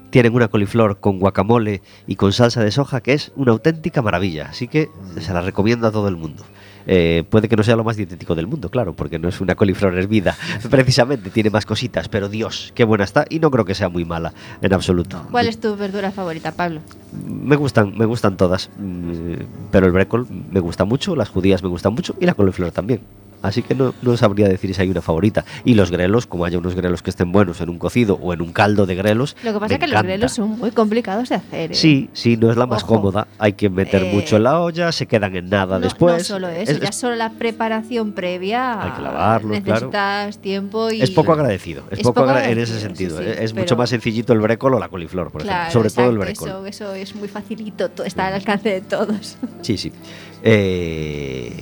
[0.09, 4.47] Tienen una coliflor con guacamole y con salsa de soja que es una auténtica maravilla,
[4.49, 4.89] así que
[5.21, 6.45] se la recomiendo a todo el mundo.
[6.87, 9.55] Eh, puede que no sea lo más dietético del mundo, claro, porque no es una
[9.55, 10.37] coliflor hervida,
[10.71, 14.05] precisamente, tiene más cositas, pero Dios, qué buena está y no creo que sea muy
[14.05, 15.27] mala en absoluto.
[15.31, 16.81] ¿Cuál es tu verdura favorita, Pablo?
[17.27, 19.35] Me gustan, me gustan todas, mm,
[19.71, 23.01] pero el brécol me gusta mucho, las judías me gustan mucho y la coliflor también.
[23.45, 25.45] Así que no, no sabría decir si hay una favorita.
[25.65, 28.41] Y los grelos, como haya unos grelos que estén buenos en un cocido o en
[28.43, 29.37] un caldo de grelos.
[29.45, 31.71] Lo que pasa es que los grelos son muy complicados de hacer.
[31.73, 31.75] ¿eh?
[31.75, 32.95] Sí, sí, no es la más Ojo.
[32.97, 33.29] cómoda.
[33.39, 36.17] Hay que meter Eh, mucho en la olla, se quedan en nada No, después.
[36.19, 38.83] no solo eso, Es- ya es- solo la preparación previa.
[38.83, 39.75] Hay que lavarlos, claro.
[39.91, 41.03] necesitas tiempo y.
[41.03, 43.19] es poco agradecido, es, Es poco poco agra- en ese agradecido, sentido.
[43.19, 45.91] sí, eh, sí, es mucho más sencillito el brécol o la coliflor, por Claro, ejemplo.
[45.91, 46.49] Sobre todo el brécol.
[46.49, 49.37] Eso, eso es muy facilito, to- está al alcance de todos.
[49.61, 49.93] Sí, sí.
[50.47, 51.53] Eh,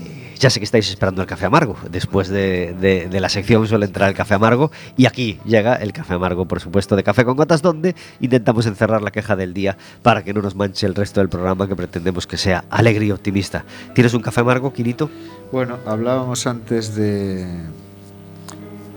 [0.42, 1.76] ya sé que estáis esperando el café amargo.
[1.88, 4.72] Después de, de- de la sección suele entrar el café amargo.
[4.96, 9.02] Y aquí llega el café amargo, por supuesto, de café con gotas, donde intentamos encerrar
[9.02, 12.26] la queja del día para que no nos manche el resto del programa que pretendemos
[12.26, 13.64] que sea alegre y optimista.
[13.94, 15.08] ¿Tienes un café amargo, Quinito?
[15.52, 17.46] Bueno, hablábamos antes de,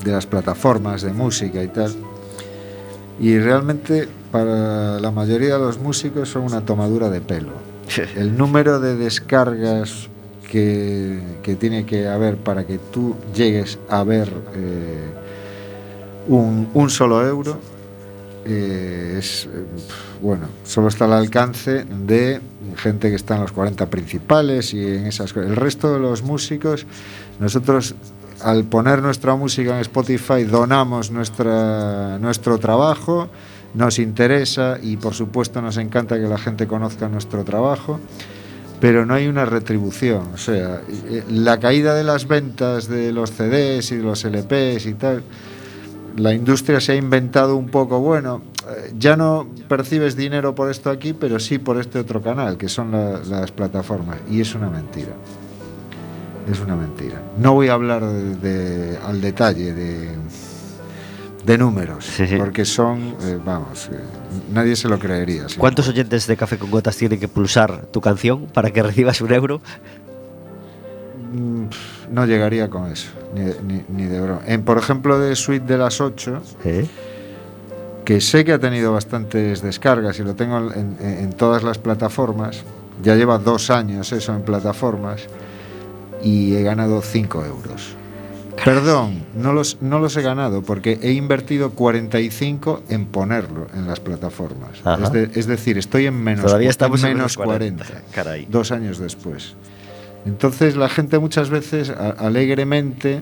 [0.03, 1.93] de las plataformas de música y tal.
[3.19, 7.51] Y realmente para la mayoría de los músicos son una tomadura de pelo.
[8.17, 10.09] El número de descargas
[10.55, 15.13] que, que tiene que haber para que tú llegues a ver eh,
[16.29, 17.59] un, un solo euro
[18.45, 19.65] eh, es, eh,
[20.21, 22.39] bueno, solo está al alcance de
[22.77, 25.49] gente que está en los 40 principales y en esas cosas.
[25.49, 26.85] El resto de los músicos,
[27.37, 27.93] nosotros
[28.41, 33.27] al poner nuestra música en Spotify donamos nuestra, nuestro trabajo,
[33.73, 37.99] nos interesa y por supuesto nos encanta que la gente conozca nuestro trabajo
[38.79, 40.27] pero no hay una retribución.
[40.33, 44.85] O sea, eh, la caída de las ventas de los CDs y de los LPs
[44.85, 45.23] y tal,
[46.17, 50.89] la industria se ha inventado un poco, bueno, eh, ya no percibes dinero por esto
[50.89, 54.17] aquí, pero sí por este otro canal, que son la- las plataformas.
[54.29, 55.13] Y es una mentira.
[56.51, 57.21] Es una mentira.
[57.39, 60.09] No voy a hablar de, de- al detalle de,
[61.45, 62.35] de números, Sí, sí.
[62.37, 63.99] porque son, eh, vamos, eh,
[64.53, 65.45] nadie se lo creería.
[65.57, 69.33] ¿Cuántos oyentes de Café con Gotas tienen que pulsar tu canción para que recibas un
[69.33, 69.61] euro?
[71.33, 71.65] Mm,
[72.11, 74.41] No llegaría con eso, ni de, ni- ni de broma.
[74.45, 76.85] En, por ejemplo, de Suite de las 8, ¿Eh?
[78.05, 81.77] que sé que ha tenido bastantes descargas y lo tengo en, en- en todas las
[81.79, 82.63] plataformas,
[83.03, 85.23] ya lleva dos años eso en plataformas
[86.23, 87.95] y he ganado 5 euros.
[88.63, 93.99] Perdón, no los, no los he ganado porque he invertido 45 en ponerlo en las
[93.99, 94.79] plataformas.
[95.03, 97.83] Es, de- es decir, estoy en menos, Todavía estamos en menos menos 40.
[97.85, 98.47] 40 Caray.
[98.49, 99.55] dos años después.
[100.25, 103.21] Entonces la gente muchas veces a- alegremente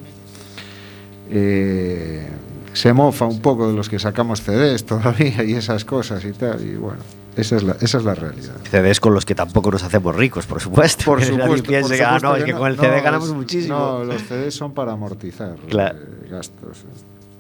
[1.30, 2.28] eh,
[2.74, 6.64] se mofa un poco de los que sacamos CDs todavía y esas cosas y tal.
[6.66, 7.00] Y bueno,
[7.38, 8.54] esa es la, esa es la realidad.
[8.70, 11.06] CDs con los que tampoco nos hacemos ricos, por supuesto.
[11.06, 13.34] Por nadie supuesto, por que, ah, no, es que con el CD no, ganamos es-
[13.36, 13.76] muchísimo.
[13.78, 15.98] No, los CDs son para amortizar Claro.
[16.00, 16.86] eh, gastos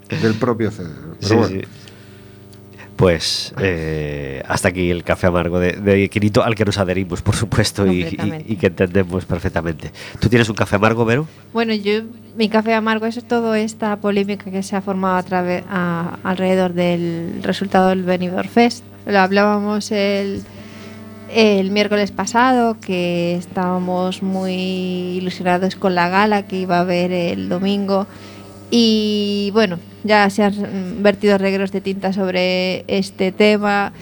[0.09, 0.89] eh, del propio CD.
[1.19, 1.61] Pero Sí, bueno, sí.
[2.95, 7.35] Pues eh, hasta aquí el café amargo de, de Quirito, al que nos adherimos, por
[7.35, 8.53] supuesto, y, y- Completamente.
[8.53, 9.91] y que entendemos perfectamente.
[10.19, 11.27] ¿Tú tienes un café amargo, Vero?
[11.53, 12.01] Bueno, yo
[12.37, 16.73] mi café amargo es toda esta polémica que se ha formado a través, a- alrededor
[16.73, 18.83] del resultado del Benidorm Fest.
[19.05, 20.43] Lo hablábamos el,
[21.29, 27.49] el miércoles pasado, que estábamos muy ilusionados con la gala que iba a haber el
[27.49, 28.07] domingo.
[28.71, 33.93] Y bueno, ya se han vertido regros de tinta sobre este tema.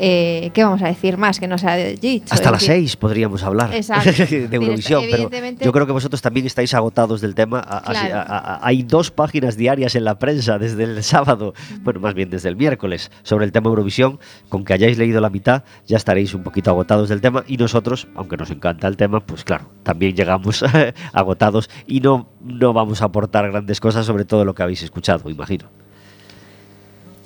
[0.00, 2.26] Eh, ¿Qué vamos a decir más que no se ha dicho?
[2.32, 4.10] Hasta las seis podríamos hablar Exacto.
[4.30, 5.28] de Eurovisión, pero
[5.60, 7.58] yo creo que vosotros también estáis agotados del tema.
[7.60, 8.30] A- así- Claro.
[8.30, 12.30] a- a- hay dos páginas diarias en la prensa desde el sábado, bueno, más bien
[12.30, 14.18] desde el miércoles, sobre el tema Eurovisión.
[14.48, 17.44] Con que hayáis leído la mitad, ya estaréis un poquito agotados del tema.
[17.48, 20.62] Y nosotros, aunque nos encanta el tema, pues claro, también llegamos
[21.12, 25.28] agotados y no, no vamos a aportar grandes cosas sobre todo lo que habéis escuchado,
[25.30, 25.66] imagino.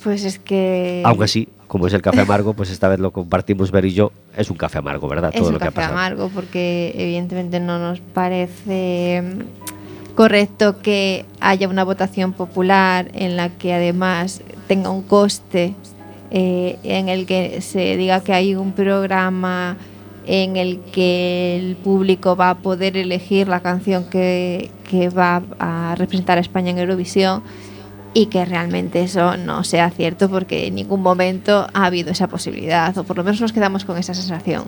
[0.02, 1.02] Pues es que.
[1.04, 4.12] Aunque sí, como es el café amargo, pues esta vez lo compartimos Ver y yo.
[4.36, 5.30] Es un café amargo, ¿verdad?
[5.32, 5.94] es Todo un lo que ha café pasado.
[5.98, 9.22] amargo porque evidentemente no nos parece
[10.14, 15.74] correcto que haya una votación popular en la que además tenga un coste
[16.30, 19.76] eh, en el que se diga que hay un programa
[20.26, 25.94] en el que el público va a poder elegir la canción que, que va a
[25.96, 27.42] representar a España en Eurovisión
[28.14, 32.96] y que realmente eso no sea cierto porque en ningún momento ha habido esa posibilidad
[32.98, 34.64] o por lo menos nos quedamos con esa sensación.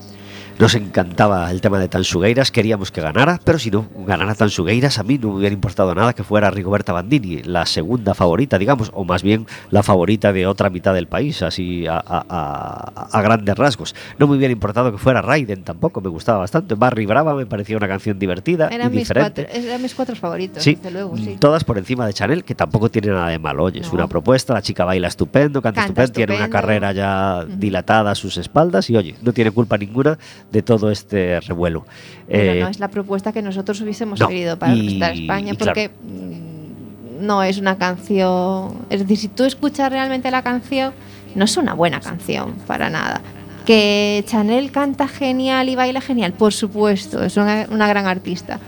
[0.58, 5.02] Nos encantaba el tema de Tansugueiras, queríamos que ganara, pero si no ganara Tansugueiras, a
[5.02, 9.04] mí no me hubiera importado nada que fuera Rigoberta Bandini, la segunda favorita, digamos, o
[9.04, 13.56] más bien la favorita de otra mitad del país, así a, a- a- a grandes
[13.58, 13.96] rasgos.
[14.18, 16.76] No me hubiera importado que fuera Raiden tampoco, me gustaba bastante.
[16.76, 19.44] Barry Brava me parecía una canción divertida Eran y mis, diferente.
[19.46, 21.36] cuatro, eran mis cuatro favoritos, Sí, desde luego, sí.
[21.40, 23.64] todas por encima de Chanel, que tampoco tiene nada de malo.
[23.64, 27.44] Oye, es una propuesta, la chica baila estupendo, canta, Canta estupendo, tiene una carrera ya
[27.44, 30.16] dilatada a sus espaldas y oye, no tiene culpa ninguna
[30.52, 31.84] de todo este revuelo.
[32.28, 35.58] Pero Eh, no es la propuesta que nosotros hubiésemos no, querido para y- España claro.
[35.58, 38.86] porque mm, no es una canción.
[38.90, 40.92] Es decir, si tú escuchas realmente la canción,
[41.34, 43.20] no es una buena canción para nada.
[43.66, 48.60] Que Chanel canta genial y baila genial, por supuesto, es una, una gran artista.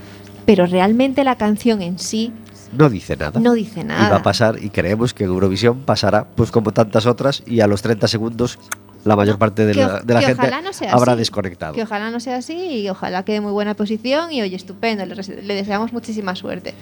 [0.47, 2.33] Pero realmente la canción en sí
[2.77, 3.39] no dice nada.
[3.41, 4.07] no dice nada.
[4.07, 7.66] Y va a pasar, y creemos que Eurovisión pasará, pues como tantas otras, y a
[7.66, 8.59] los 30 segundos
[9.07, 11.18] la mayor parte de que la, de gente no habrá así.
[11.20, 11.72] desconectado.
[11.74, 15.54] Que ojalá no sea así y ojalá quede muy buena posición y oye, estupendo, le,
[15.54, 16.74] deseamos muchísima suerte.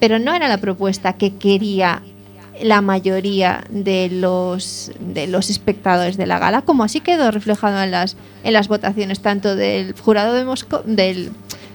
[0.00, 2.02] Pero no era la propuesta que quería
[2.62, 7.92] la mayoría de los, de los espectadores de la gala, como así quedó reflejado en
[7.92, 11.30] las, en las votaciones tanto del jurado de Moscú, del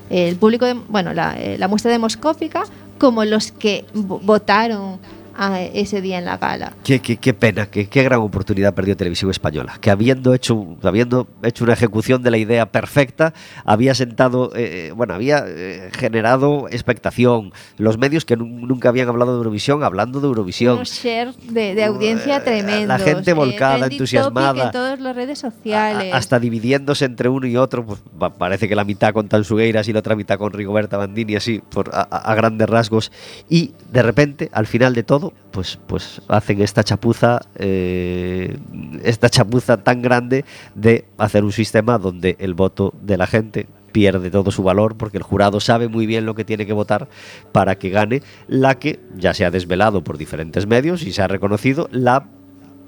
[0.10, 2.64] el público, de, bueno, la, eh, la muestra demoscópica,
[3.00, 5.00] como los que vo- votaron
[5.36, 6.74] a ese día en la gala.
[6.84, 11.28] Qué, qué- qué pena, qué, qué gran oportunidad perdió Televisión Española, que habiendo hecho, habiendo
[11.44, 13.34] hecho una ejecución de la idea perfecta,
[13.66, 17.52] había sentado, eh, bueno, había eh, generado expectación.
[17.78, 20.76] Los medios que nun- nunca habían hablado de Eurovisión, hablando de Eurovisión.
[20.76, 22.88] unos share de, de audiencia Eh, tremendo.
[22.88, 24.66] la gente volcada, entusiasmada.
[24.66, 26.14] En todas las redes sociales.
[26.14, 29.88] a- hasta dividiéndose entre uno y otro, pues pa- parece que la mitad con Tansugueiras
[29.88, 33.12] y la otra mitad con Rigoberta Bandini, así, por, a- a grandes rasgos.
[33.50, 38.58] Y de repente, al final de todo, pues, pues hacen esta chapuza, eh,
[39.04, 40.44] esta chapuza tan grande
[40.76, 45.18] de hacer un sistema donde el voto de la gente pierde todo su valor porque
[45.18, 47.08] el jurado sabe muy bien lo que tiene que votar
[47.52, 51.28] para que gane la que ya se ha desvelado por diferentes medios y se ha
[51.28, 52.28] reconocido la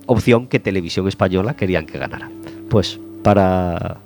[0.08, 2.30] opción que Televisión Española querían que ganara.
[2.70, 4.02] Pues para,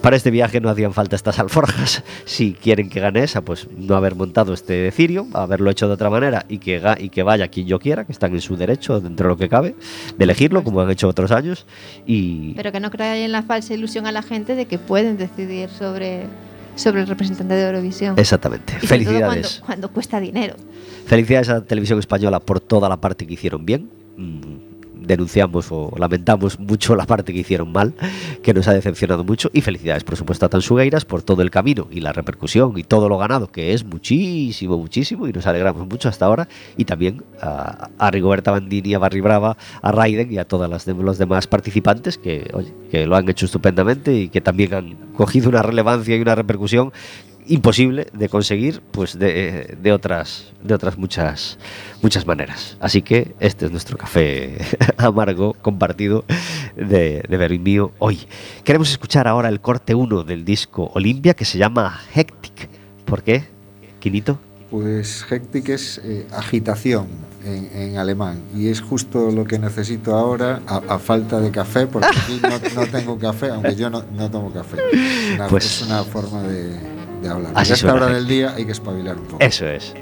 [0.00, 2.02] para este viaje no hacían falta estas alforjas.
[2.24, 6.10] Si quieren que gane esa, pues no haber montado este decirio, haberlo hecho de otra
[6.10, 9.28] manera y que, y que vaya quien yo quiera, que están en su derecho dentro
[9.28, 9.74] de lo que cabe,
[10.16, 11.66] de elegirlo como han hecho otros años.
[12.06, 15.16] Y Pero que no crean en la falsa ilusión a la gente de que pueden
[15.16, 16.26] decidir sobre,
[16.76, 18.18] sobre el representante de Eurovisión.
[18.18, 18.74] exactamente.
[18.82, 19.48] Y sobre todo Felicidades.
[19.48, 20.54] Cuando, cuando cuesta dinero.
[21.06, 23.90] Felicidades a Televisión Española por toda la parte que hicieron bien.
[24.16, 24.67] Mm,
[25.08, 27.94] Denunciamos o lamentamos mucho la parte que hicieron mal,
[28.42, 29.50] que nos ha decepcionado mucho.
[29.52, 33.08] Y felicidades, por supuesto, a Tansugueiras por todo el camino y la repercusión y todo
[33.08, 35.26] lo ganado, que es muchísimo, muchísimo.
[35.26, 36.46] Y nos alegramos mucho hasta ahora.
[36.76, 41.46] Y también a, Rigoberta Bandini, a Barry Brava, a Raiden y a todos los demás
[41.46, 46.16] participantes que, oye, que lo han hecho estupendamente y que también han cogido una relevancia
[46.16, 46.92] y una repercusión
[47.48, 51.58] imposible de conseguir pues de, de otras de otras muchas
[52.02, 54.58] muchas maneras así que este es nuestro café
[54.98, 56.24] amargo compartido
[56.76, 58.20] de, de Ver y mío hoy
[58.64, 62.68] queremos escuchar ahora el corte 1 del disco Olimpia que se llama Hectic
[63.04, 63.44] ¿por qué?
[64.00, 64.38] Quinito
[64.70, 67.06] Pues Hectic es eh, agitación
[67.44, 71.86] en, en alemán y es justo lo que necesito ahora a, a falta de café
[71.86, 74.76] porque aquí no, no tengo café, aunque yo no, no tomo café.
[75.34, 77.52] Una- Pues- es una forma de, de hablar.
[77.54, 79.38] A esta hora del día hay que espabilar un poco.
[79.40, 79.94] Eso es.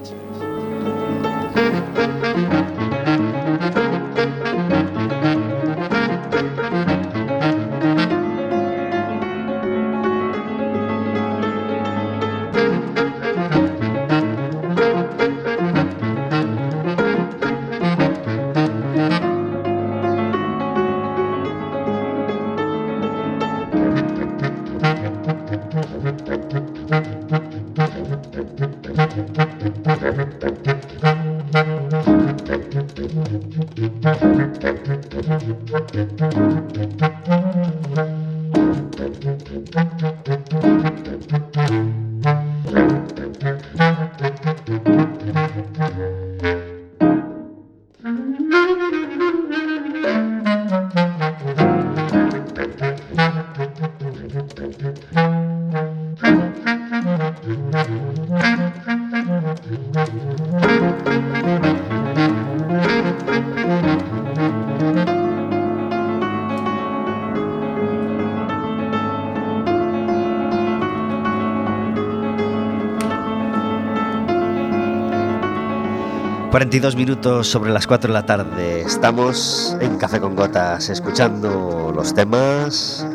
[76.77, 78.83] 42 minutos sobre las 4 de la tarde.
[78.83, 83.07] Estamos en Café con Gotas escuchando los temas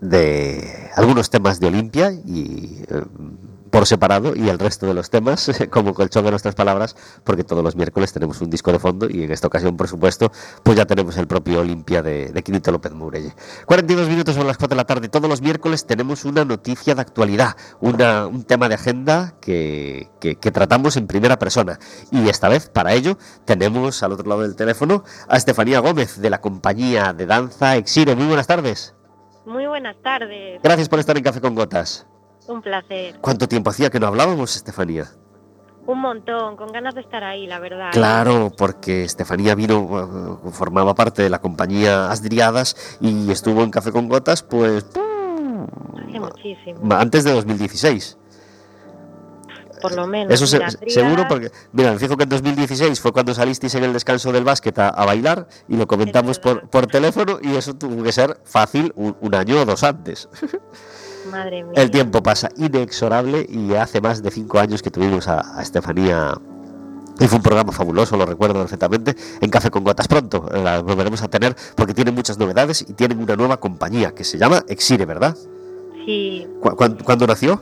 [0.00, 3.04] de algunos temas de Olimpia y eh,
[3.84, 7.62] por separado y el resto de los temas como colchón de nuestras palabras porque todos
[7.62, 10.32] los miércoles tenemos un disco de fondo y en esta ocasión por supuesto
[10.62, 13.34] pues ya tenemos el propio Olimpia de, de Quinito López Murelle.
[13.66, 15.08] 42 minutos sobre las 4 de la tarde.
[15.10, 20.36] Todos los miércoles tenemos una noticia de actualidad una, un tema de agenda que, que,
[20.36, 21.78] que tratamos en primera persona.
[22.10, 26.30] Y esta vez para ello tenemos al otro lado del teléfono a Estefanía Gómez de
[26.30, 28.16] la compañía de danza Exire.
[28.16, 28.94] Muy buenas tardes.
[29.44, 32.06] Muy buenas tardes, gracias por estar en Café con Gotas
[32.48, 33.16] un placer.
[33.20, 35.10] ¿Cuánto tiempo hacía que no hablábamos, Estefanía?
[35.86, 37.90] Un montón, con ganas de estar ahí, la verdad.
[37.92, 43.92] Claro, porque Estefanía vino, eh, formaba parte de la compañía Asdriadas y estuvo en Café
[43.92, 44.86] con Gotas, pues
[46.08, 48.16] Hace muchísimo, antes de 2016.
[49.82, 50.32] por lo menos.
[50.32, 53.92] Eso se- seguro porque, mira, me fijo que en 2016 fue cuando salisteis en el
[53.92, 58.02] descanso del básquet a, a bailar y lo comentamos por, por teléfono y eso tuvo
[58.02, 60.30] que ser fácil un, un año o dos antes.
[61.30, 61.72] Madre mía.
[61.76, 66.34] El tiempo pasa inexorable y hace más de cinco años que tuvimos a, a Estefanía.
[67.20, 70.08] Y fue un programa fabuloso, lo recuerdo perfectamente, en Café con Gotas.
[70.08, 74.12] Pronto eh, la volveremos a tener porque tienen muchas novedades y tienen una nueva compañía
[74.14, 75.36] que se llama Exire, ¿verdad?
[76.04, 77.60] Sí, ¿Cu- cuán- ¿Cuándo nació?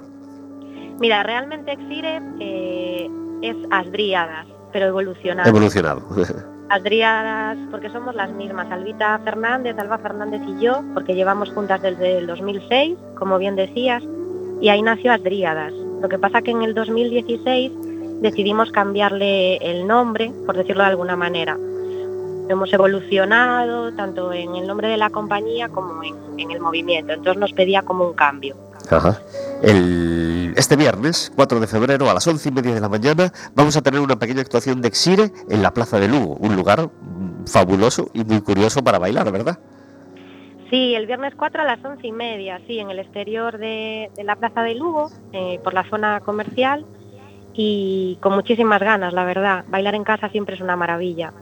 [1.00, 3.10] mira, realmente Exire eh,
[3.42, 5.48] es Asdríadas, pero evolucionado.
[5.48, 6.02] Evolucionado.
[6.72, 12.16] Asdríadas, porque somos las mismas, Albita Fernández, Alba Fernández y yo, porque llevamos juntas desde
[12.16, 14.02] el 2006, como bien decías,
[14.58, 15.74] y ahí nació Asdríadas.
[16.00, 17.72] Lo que pasa que en el 2016
[18.22, 21.58] decidimos cambiarle el nombre, por decirlo de alguna manera.
[22.48, 27.52] Hemos evolucionado tanto en el nombre de la compañía como en el movimiento, entonces nos
[27.52, 28.56] pedía como un cambio.
[28.90, 29.20] Ajá.
[29.62, 33.76] El- este viernes, 4 de febrero, a las 11 y media de la mañana, vamos
[33.76, 37.46] a tener una pequeña actuación de Exire en la Plaza de Lugo, un lugar mm,
[37.46, 39.58] fabuloso y muy curioso para bailar, ¿verdad?
[40.70, 44.24] Sí, el viernes 4 a las once y media, sí, en el exterior de, de
[44.24, 46.86] la Plaza de Lugo, eh, por la zona comercial,
[47.54, 49.64] y con muchísimas ganas, la verdad.
[49.68, 51.32] Bailar en casa siempre es una maravilla.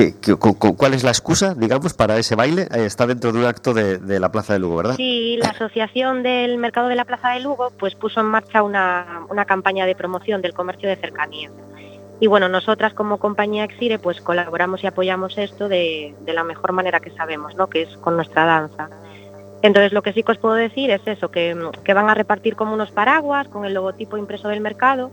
[0.00, 2.62] ¿Qué, qué- cu- cu- cuál es la excusa, digamos, para ese baile?
[2.74, 4.94] Eh, está dentro de un acto de, la Plaza de Lugo, ¿verdad?
[4.96, 9.26] Sí, la Asociación del Mercado de la Plaza de Lugo pues puso en marcha una,
[9.28, 11.50] una campaña de promoción del comercio de cercanía.
[12.18, 16.72] Y bueno, nosotras como compañía Exire pues colaboramos y apoyamos esto de, de la mejor
[16.72, 17.68] manera que sabemos, ¿no?
[17.68, 18.88] que es con nuestra danza.
[19.60, 21.54] Entonces lo que sí que os puedo decir es eso, que
[21.92, 25.10] van a repartir como unos paraguas con el logotipo impreso del mercado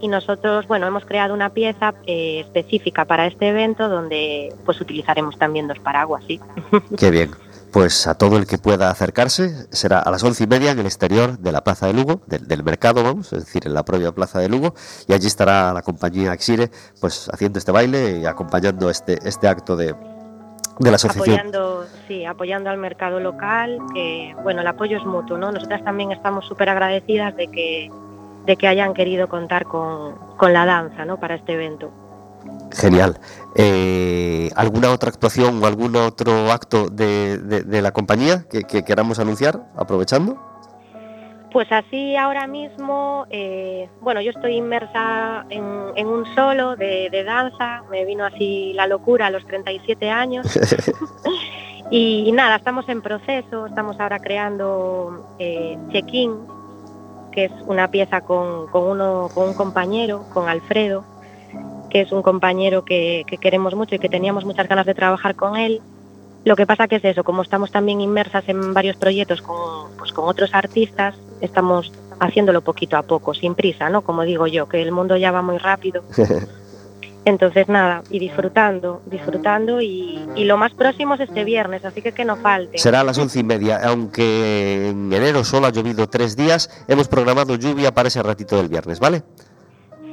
[0.00, 5.38] y nosotros, bueno, hemos creado una pieza eh, específica para este evento donde pues utilizaremos
[5.38, 6.40] también dos paraguas, sí.
[6.96, 7.30] Qué bien.
[7.72, 10.86] Pues a todo el que pueda acercarse será a las once y media en el
[10.86, 14.10] exterior de la Plaza de Lugo, del, del mercado, vamos, es decir, en la propia
[14.10, 14.74] Plaza de Lugo,
[15.06, 16.70] y allí estará la compañía Exire,
[17.00, 19.94] pues haciendo este baile y acompañando este, este acto de,
[20.80, 21.36] de la asociación.
[21.36, 26.10] apoyando sí apoyando al mercado local que bueno el apoyo es mutuo no nosotras también
[26.10, 27.90] estamos súper agradecidas de que
[28.46, 31.90] de que hayan querido contar con, con la danza no para este evento.
[32.72, 33.18] Genial.
[33.56, 38.82] Eh, ¿Alguna otra actuación o algún otro acto de, de- de la compañía que, que
[38.84, 40.36] queramos anunciar, aprovechando?
[41.52, 45.64] pues así ahora mismo eh, bueno yo estoy inmersa en,
[45.96, 47.82] en un solo de, de danza.
[47.90, 50.46] Me vino así la locura a los 37 años.
[51.90, 53.66] Y, y nada estamos en proceso.
[53.66, 56.36] Estamos ahora creando eh, check-in
[57.30, 61.04] que es una pieza con, con uno, con un compañero, con Alfredo,
[61.88, 65.34] que es un compañero que, que queremos mucho y que teníamos muchas ganas de trabajar
[65.34, 65.80] con él.
[66.44, 70.12] Lo que pasa que es eso, como estamos también inmersas en varios proyectos con, pues,
[70.12, 74.02] con otros artistas, estamos haciéndolo poquito a poco, sin prisa, ¿no?
[74.02, 76.02] Como digo yo, que el mundo ya va muy rápido.
[77.26, 82.12] Entonces nada, y disfrutando, disfrutando y, y lo más próximo es este viernes, así que
[82.12, 82.78] que no falte.
[82.78, 87.08] Será a las once y media, aunque en enero solo ha llovido tres días, hemos
[87.08, 89.22] programado lluvia para ese ratito del viernes, ¿vale?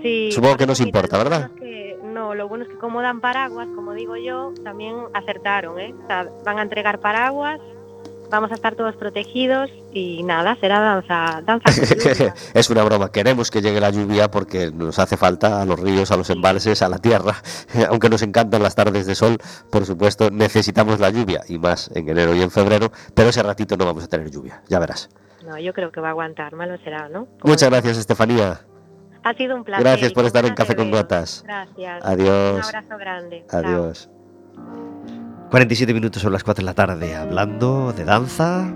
[0.01, 1.49] Sí, Supongo que nos importa, ¿verdad?
[1.49, 4.95] bueno es que- no, lo bueno es que como dan paraguas, como digo yo, también
[5.13, 5.93] acertaron, ¿eh?
[6.03, 7.59] O sea, van a entregar paraguas,
[8.29, 11.69] vamos a estar todos protegidos y nada, será danza, danza
[12.53, 16.11] es una broma, queremos que llegue la lluvia porque nos hace falta a los ríos,
[16.11, 17.35] a los embalses, a la tierra.
[17.89, 19.37] Aunque nos encantan las tardes de sol,
[19.71, 23.77] por supuesto, necesitamos la lluvia y más en enero y en febrero, pero ese ratito
[23.77, 25.09] no vamos a tener lluvia, ya verás.
[25.45, 27.27] No, yo creo que va a aguantar, malo será, ¿no?
[27.43, 28.59] Muchas gracias, Estefanía.
[29.23, 29.83] Ha sido un placer.
[29.83, 30.91] Gracias por estar en Café con.
[30.91, 31.43] Gotas.
[31.45, 32.05] Gracias.
[32.05, 32.55] Adiós.
[32.55, 33.45] Un abrazo grande.
[33.49, 34.96] Chao.
[35.47, 35.51] Adiós.
[35.51, 38.73] 47 minutos son las 4 de la tarde hablando de danza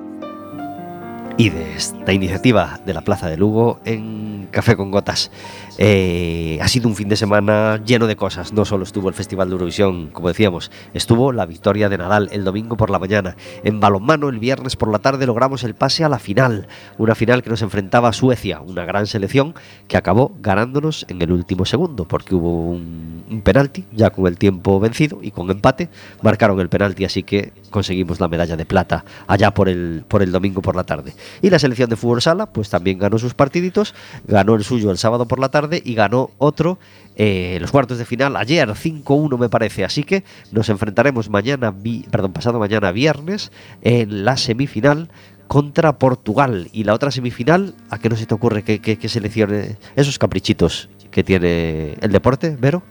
[1.37, 5.31] y de esta iniciativa de la Plaza de Lugo en Café con Gotas.
[5.77, 8.53] Eh, ha sido un fin de semana lleno de cosas.
[8.53, 12.43] No solo estuvo el Festival de Eurovisión, como decíamos, estuvo la victoria de Nadal el
[12.43, 13.35] domingo por la mañana.
[13.63, 16.67] En balonmano, el viernes por la tarde logramos el pase a la final.
[16.97, 19.55] Una final que nos enfrentaba a Suecia, una gran selección
[19.87, 24.37] que acabó ganándonos en el último segundo, porque hubo un, un penalti ya con el
[24.37, 25.89] tiempo vencido y con empate
[26.21, 30.31] marcaron el penalti, así que conseguimos la medalla de plata allá por el, por el
[30.31, 31.13] domingo por la tarde.
[31.41, 33.95] Y la selección de fútbol sala, pues también ganó sus partiditos,
[34.27, 36.79] ganó el suyo el sábado por la tarde y ganó otro
[37.15, 41.73] eh, los cuartos de final ayer 5-1 me parece, así que nos enfrentaremos mañana,
[42.09, 43.51] perdón, pasado mañana viernes
[43.81, 45.09] en la semifinal
[45.47, 46.69] contra Portugal.
[46.71, 50.89] Y la otra semifinal, ¿a qué no se te ocurre que, que, seleccione esos caprichitos
[51.11, 52.81] que tiene el deporte, Vero?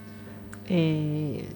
[0.68, 1.48] Eh,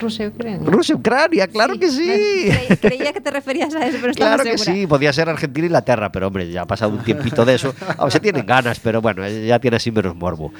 [0.00, 0.60] Rusia, Ucrania.
[0.64, 2.48] Rusia, Ucrania, claro que sí.
[2.50, 4.80] Cre- creía que te referías a eso, pero estaba Claro que segura.
[4.80, 7.74] sí, podía ser Argentina e Inglaterra, pero hombre, ya ha pasado un tiempito de eso.
[7.96, 10.52] Aún se tienen ganas, pero bueno, eh, ya tiene así menos morbo.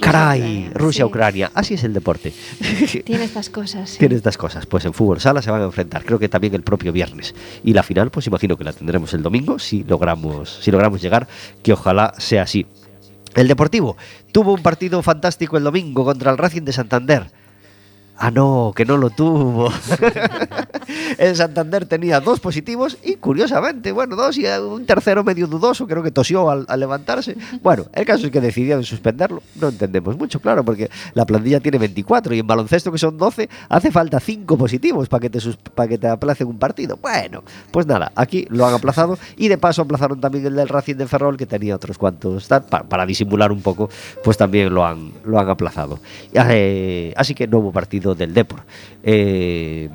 [0.00, 1.08] Caray, Rusia, sí.
[1.08, 2.32] Ucrania, así es el deporte.
[3.04, 3.90] Tiene estas cosas.
[3.90, 3.98] sí.
[3.98, 4.66] Tiene estas cosas.
[4.66, 7.34] Pues en fútbol sala se van a enfrentar, creo que también el propio viernes.
[7.62, 11.26] Y la final, pues imagino que la tendremos el domingo si logramos, si logramos llegar,
[11.62, 12.66] que ojalá sea así.
[13.34, 13.96] El Deportivo
[14.32, 17.26] tuvo un partido fantástico el domingo contra el Racing de Santander.
[18.16, 19.70] Ah, no, que no lo tuvo.
[21.18, 26.02] el Santander tenía dos positivos y, curiosamente, bueno, dos y un tercero medio dudoso, creo
[26.02, 27.36] que tosió al, levantarse.
[27.62, 29.42] Bueno, el caso es que decidieron suspenderlo.
[29.60, 33.48] No entendemos mucho, claro, porque la plantilla tiene 24 y en baloncesto, que son 12,
[33.68, 35.40] hace falta 5 positivos para que, te
[35.74, 36.98] para que te aplacen un partido.
[37.02, 37.42] Bueno,
[37.72, 41.08] pues nada, aquí lo han aplazado y de paso aplazaron también el del Racing de
[41.08, 42.48] Ferrol, que tenía otros cuantos,
[42.88, 43.90] para disimular un poco,
[44.22, 45.98] pues también lo han, lo han aplazado.
[47.16, 48.64] Así que no hubo partido del Depor.
[49.02, 49.88] Eh,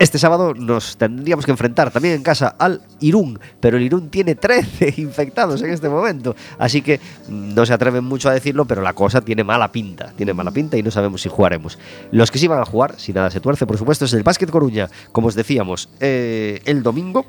[0.00, 4.34] este sábado nos tendríamos que enfrentar también en casa al Irún, pero el Irún tiene
[4.34, 8.94] 13 infectados en este momento, así que no se atreven mucho a decirlo, pero la
[8.94, 11.78] cosa tiene mala pinta, tiene mala pinta y no sabemos si jugaremos.
[12.12, 14.48] Los que sí van a jugar, si nada se tuerce, por supuesto, es el Básquet
[14.48, 17.26] Coruña, como os decíamos, eh, el domingo.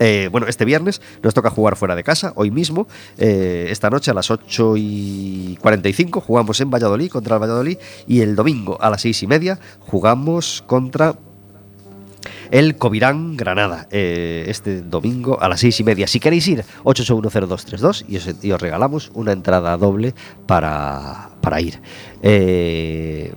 [0.00, 2.88] Eh, bueno, este viernes nos toca jugar fuera de casa, hoy mismo,
[3.18, 7.78] eh, esta noche a las 8 y 45 jugamos en Valladolid contra el Valladolid
[8.08, 11.14] y el domingo a las 6 y media jugamos contra
[12.50, 16.06] el Covirán Granada, eh, este domingo a las seis y media.
[16.06, 20.14] Si queréis ir, 8810232 y os, y os regalamos una entrada doble
[20.46, 21.80] para, para ir.
[22.22, 23.32] Eh,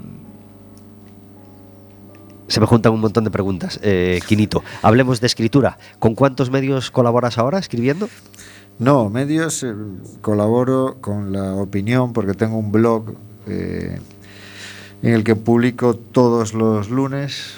[2.54, 3.80] se me juntan un montón de preguntas.
[3.82, 5.80] Eh, Quinito, hablemos de escritura.
[5.98, 8.08] ¿Con cuántos medios colaboras ahora escribiendo?
[8.78, 9.74] No, medios, eh,
[10.22, 13.16] colaboro con la opinión porque tengo un blog
[13.48, 14.00] eh,
[15.02, 17.56] en el que publico todos los lunes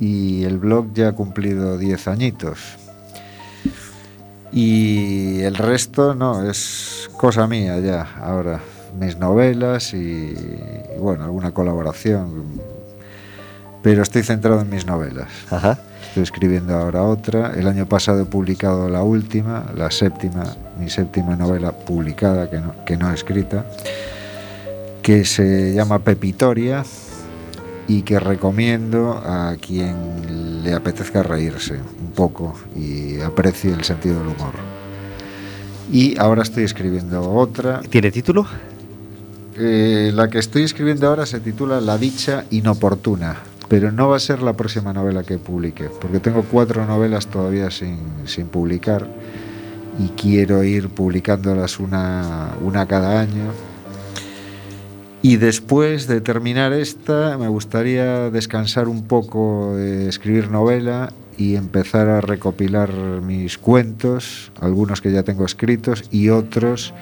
[0.00, 2.58] y el blog ya ha cumplido 10 añitos.
[4.50, 8.62] Y el resto no, es cosa mía ya, ahora
[8.98, 12.75] mis novelas y, y bueno, alguna colaboración.
[13.86, 15.28] Pero estoy centrado en mis novelas.
[15.48, 15.78] Ajá.
[16.08, 17.52] Estoy escribiendo ahora otra.
[17.54, 22.74] El año pasado he publicado la última, la séptima, mi séptima novela publicada, que no,
[22.84, 23.64] que no escrita,
[25.02, 26.82] que se llama Pepitoria
[27.86, 34.26] y que recomiendo a quien le apetezca reírse un poco y aprecie el sentido del
[34.26, 34.54] humor.
[35.92, 37.82] Y ahora estoy escribiendo otra.
[37.88, 38.48] ¿Tiene título?
[39.58, 43.36] Eh, la que estoy escribiendo ahora se titula La dicha inoportuna,
[43.68, 47.70] pero no va a ser la próxima novela que publique, porque tengo cuatro novelas todavía
[47.70, 49.08] sin, sin publicar
[49.98, 53.52] y quiero ir publicándolas una, una cada año.
[55.22, 62.08] Y después de terminar esta, me gustaría descansar un poco, de escribir novela y empezar
[62.08, 62.92] a recopilar
[63.22, 66.94] mis cuentos, algunos que ya tengo escritos y otros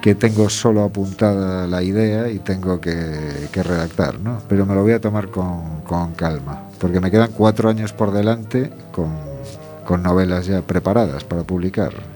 [0.00, 4.40] que tengo solo apuntada la idea y tengo que, redactar, ¿no?
[4.48, 8.70] Pero me lo voy a tomar con, calma, porque me quedan cuatro años por delante
[8.92, 12.15] con novelas ya preparadas para publicar.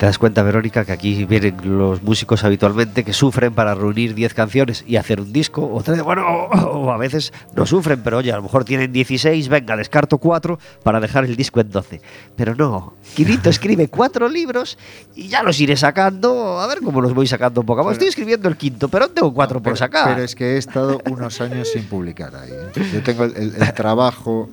[0.00, 4.32] ¿Te das cuenta, Verónica, que aquí vienen los músicos habitualmente que sufren para reunir 10
[4.32, 5.62] canciones y hacer un disco?
[5.70, 9.50] O, tre- bueno, o, a veces no sufren, pero oye, a lo mejor tienen 16,
[9.50, 12.00] venga, descarto 4 para dejar el disco en 12.
[12.34, 14.78] Pero no, Quirito escribe cuatro libros
[15.14, 17.92] y ya los iré sacando, a ver cómo los voy sacando poco a poco.
[17.92, 20.14] Estoy escribiendo el quinto, pero tengo cuatro por pero, sacar.
[20.14, 22.50] Pero es que he estado unos años sin publicar ahí.
[22.50, 22.82] ¿eh?
[22.94, 24.48] Yo tengo el, el- el trabajo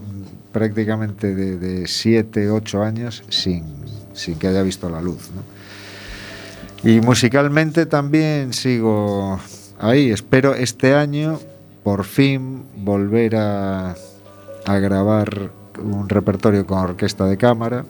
[0.52, 3.77] prácticamente de, de siete, ocho años sin,
[4.18, 5.30] sin que haya visto la luz.
[5.34, 6.90] ¿no?
[6.90, 9.40] Y musicalmente también sigo
[9.80, 10.12] ahí.
[10.12, 11.40] Espero este año
[11.84, 13.96] por fin volver a,
[14.66, 15.52] a grabar
[15.82, 17.86] un repertorio con orquesta de cámara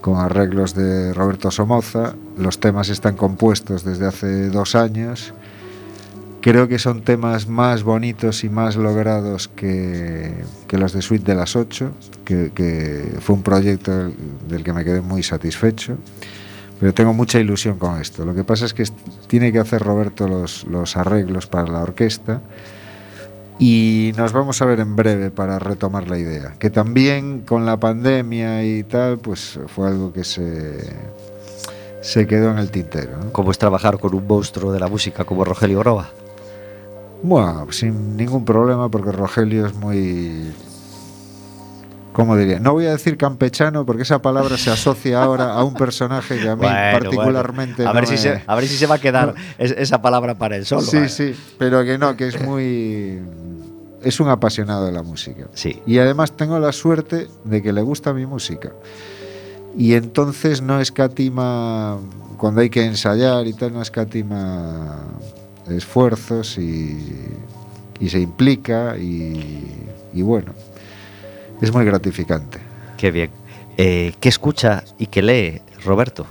[0.00, 2.14] con arreglos de Roberto Somoza.
[2.36, 5.34] Los temas están compuestos desde hace dos años.
[6.40, 11.56] Creo que son temas más bonitos y más logrados que, los de Suite de las
[11.56, 11.90] 8,
[12.24, 14.12] que, fue un proyecto
[14.48, 15.96] del, que me quedé muy satisfecho.
[16.78, 18.24] Pero tengo mucha ilusión con esto.
[18.24, 18.84] Lo que pasa es que
[19.26, 22.40] tiene que hacer Roberto los, los arreglos para la orquesta.
[23.58, 26.54] Y nos vamos a ver en breve para retomar la idea.
[26.60, 30.78] Que también con la pandemia y tal, pues fue algo que se,
[32.00, 33.18] se quedó en el tintero.
[33.18, 33.32] ¿no?
[33.32, 36.08] ¿Cómo es trabajar con un monstruo de la música como Rogelio Groba?
[37.22, 40.52] Bueno, sin ningún problema porque Rogelio es muy...
[42.12, 42.58] ¿Cómo diría?
[42.58, 46.48] No voy a decir campechano porque esa palabra se asocia ahora a un personaje que
[46.48, 47.84] a mí Bueno, particularmente...
[47.84, 47.90] bueno.
[47.90, 50.02] A, ver no si me- se, a ver si se va a quedar es- esa
[50.02, 50.82] palabra para él solo.
[50.82, 51.08] Sí, ¿vale?
[51.10, 53.20] sí, pero que no, que es muy...
[54.02, 55.46] Es un apasionado de la música.
[55.54, 55.80] Sí.
[55.86, 58.72] Y además tengo la suerte de que le gusta mi música.
[59.76, 61.98] Y entonces no escatima,
[62.36, 64.98] cuando hay que ensayar y tal, no escatima
[65.70, 66.98] esfuerzos y,
[68.00, 69.66] y se implica y,
[70.12, 70.52] y bueno,
[71.60, 72.58] es muy gratificante.
[72.96, 73.30] Qué bien.
[73.76, 76.26] Eh, ¿Qué escucha y qué lee Roberto?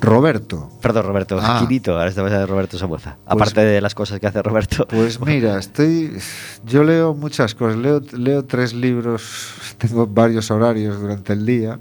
[0.00, 1.66] Roberto, Perdón, Roberto, Ah.
[1.88, 3.16] Ahora estamos de Roberto Samueza.
[3.24, 4.86] Aparte de las cosas que hace Roberto.
[4.86, 6.18] Pues mira, estoy.
[6.66, 7.78] Yo leo muchas cosas.
[7.78, 9.48] Leo, leo tres libros,
[9.78, 11.78] tengo varios horarios durante el día.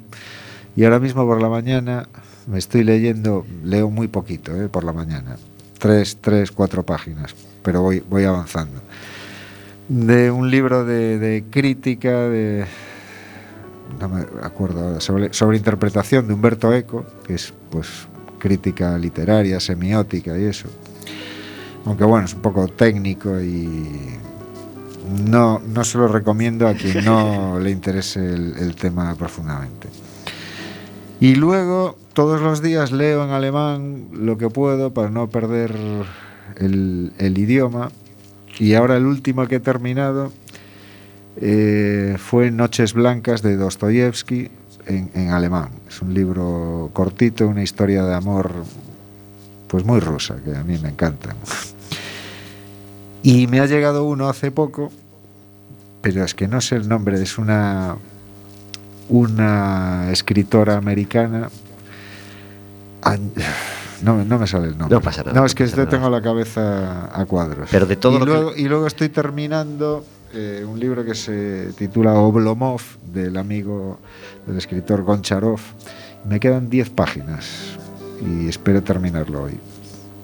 [0.75, 2.07] Y ahora mismo por la mañana
[2.47, 4.69] me estoy leyendo, leo muy poquito ¿eh?
[4.69, 5.37] por la mañana.
[5.85, 8.81] Tres, tres, cuatro páginas, pero voy, voy avanzando.
[9.87, 12.65] De un libro de, de crítica, de.
[13.99, 18.07] No me acuerdo ahora, sobre, sobre interpretación de Humberto Eco, que es pues
[18.39, 20.69] crítica literaria, semiótica y eso
[21.85, 24.17] aunque bueno, es un poco técnico y
[25.23, 29.87] no, no se lo recomiendo a quien no le interese el, el tema profundamente.
[31.19, 35.75] Y luego, todos los días leo en alemán lo que puedo para no perder
[36.57, 37.91] el, idioma.
[38.57, 40.31] Y ahora el último que he terminado
[41.35, 44.49] eh, fue Noches Blancas de Dostoyevsky
[44.87, 45.69] en, en alemán.
[45.89, 48.51] Es un libro cortito, una historia de amor
[49.67, 51.35] pues muy rusa, que a mí me encanta.
[53.23, 54.91] Y me ha llegado uno hace poco,
[56.03, 57.97] pero es que no sé el nombre, es una
[59.09, 61.49] una escritora americana.
[64.03, 64.93] No, no me sale el nombre.
[64.95, 65.89] No pasa nada, No, no es que yo nada.
[65.89, 67.69] tengo la cabeza a cuadros.
[67.71, 70.03] Pero de todo y lo que- luego, Y luego estoy terminando
[70.33, 72.81] eh, un libro que se titula Oblomov,
[73.13, 73.99] del amigo
[74.45, 75.59] del escritor Goncharov.
[76.27, 77.47] Me quedan 10 páginas
[78.21, 79.57] y espero terminarlo hoy.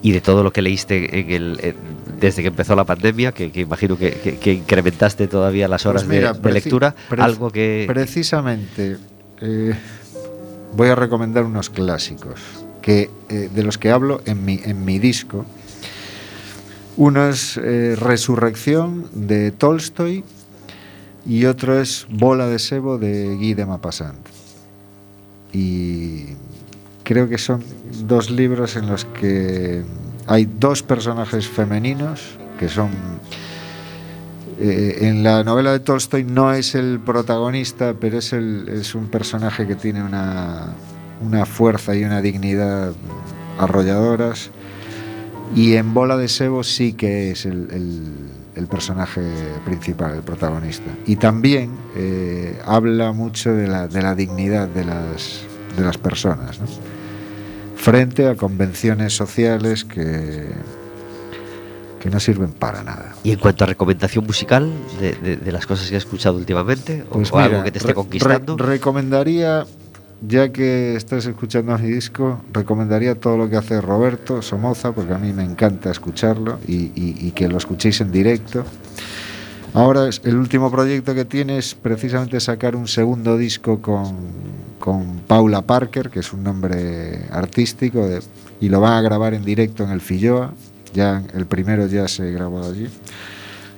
[0.03, 1.75] Y de todo lo que leíste en el, en-
[2.19, 6.03] desde que empezó la pandemia, que, que imagino que, que- que incrementaste todavía las horas
[6.03, 7.85] Pues mira, de, de lectura, algo que...
[7.87, 8.97] Precisamente
[9.39, 9.73] eh,
[10.75, 12.39] voy a recomendar unos clásicos
[12.81, 15.45] que, eh, de los que hablo en mi, en mi disco.
[16.97, 20.23] Uno es eh, Resurrección de Tolstoy
[21.25, 24.19] y otro es Bola de Sebo de Guy de Maupassant.
[25.53, 26.25] Y
[27.03, 27.63] creo que son
[28.05, 29.83] dos libros en los que
[30.27, 32.89] hay dos personajes femeninos que son
[34.59, 39.07] eh, en la novela de Tolstoy no es el protagonista, pero es, el, es un
[39.07, 40.67] personaje que tiene una,
[41.21, 42.93] una fuerza y una dignidad
[43.59, 44.49] arrolladoras.
[45.55, 49.21] Y en Bola de Sebo sí que es el, el- el personaje
[49.65, 50.83] principal, el protagonista.
[51.07, 55.41] Y también eh, habla mucho de la, de la dignidad de las,
[55.77, 56.67] de las personas, ¿no?
[57.77, 60.49] frente a convenciones sociales que,
[61.99, 63.15] que no sirven para nada.
[63.23, 64.69] Y en cuanto a recomendación musical
[64.99, 67.93] de, de- de las cosas que has escuchado últimamente, o- Pues algo que te esté
[67.93, 68.57] conquistando.
[68.57, 69.65] re- recomendaría,
[70.21, 75.17] ya que estás escuchando mi disco, recomendaría todo lo que hace Roberto Somoza, porque a
[75.17, 78.63] mí me encanta escucharlo y, que lo escuchéis en directo.
[79.73, 84.15] Ahora el último proyecto que tiene es precisamente sacar un segundo disco con,
[84.79, 88.07] con Paula Parker, que es un nombre artístico,
[88.59, 90.53] y lo va a grabar en directo en el Filloa.
[90.93, 92.89] Ya el primero ya se grabó allí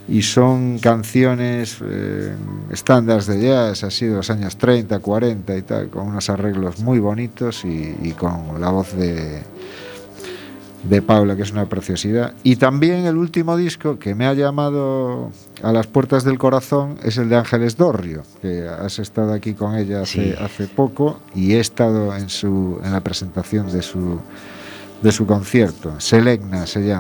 [0.07, 2.33] y son canciones eh,
[2.71, 6.99] estándares de jazz, así de los años 30, 40 y tal, con unos arreglos muy
[6.99, 9.41] bonitos y, y con la voz de,
[10.83, 12.33] de Paula, que es una preciosidad.
[12.43, 15.31] Y también el último disco que me ha llamado
[15.61, 19.75] a las puertas del corazón es el de Ángeles Dorrio, que has estado aquí con
[19.75, 20.35] ella hace, Sí.
[20.43, 24.19] hace poco y he estado en, su, en la presentación de su,
[25.01, 25.97] de su concierto.
[26.01, 26.91] Selegna se llama.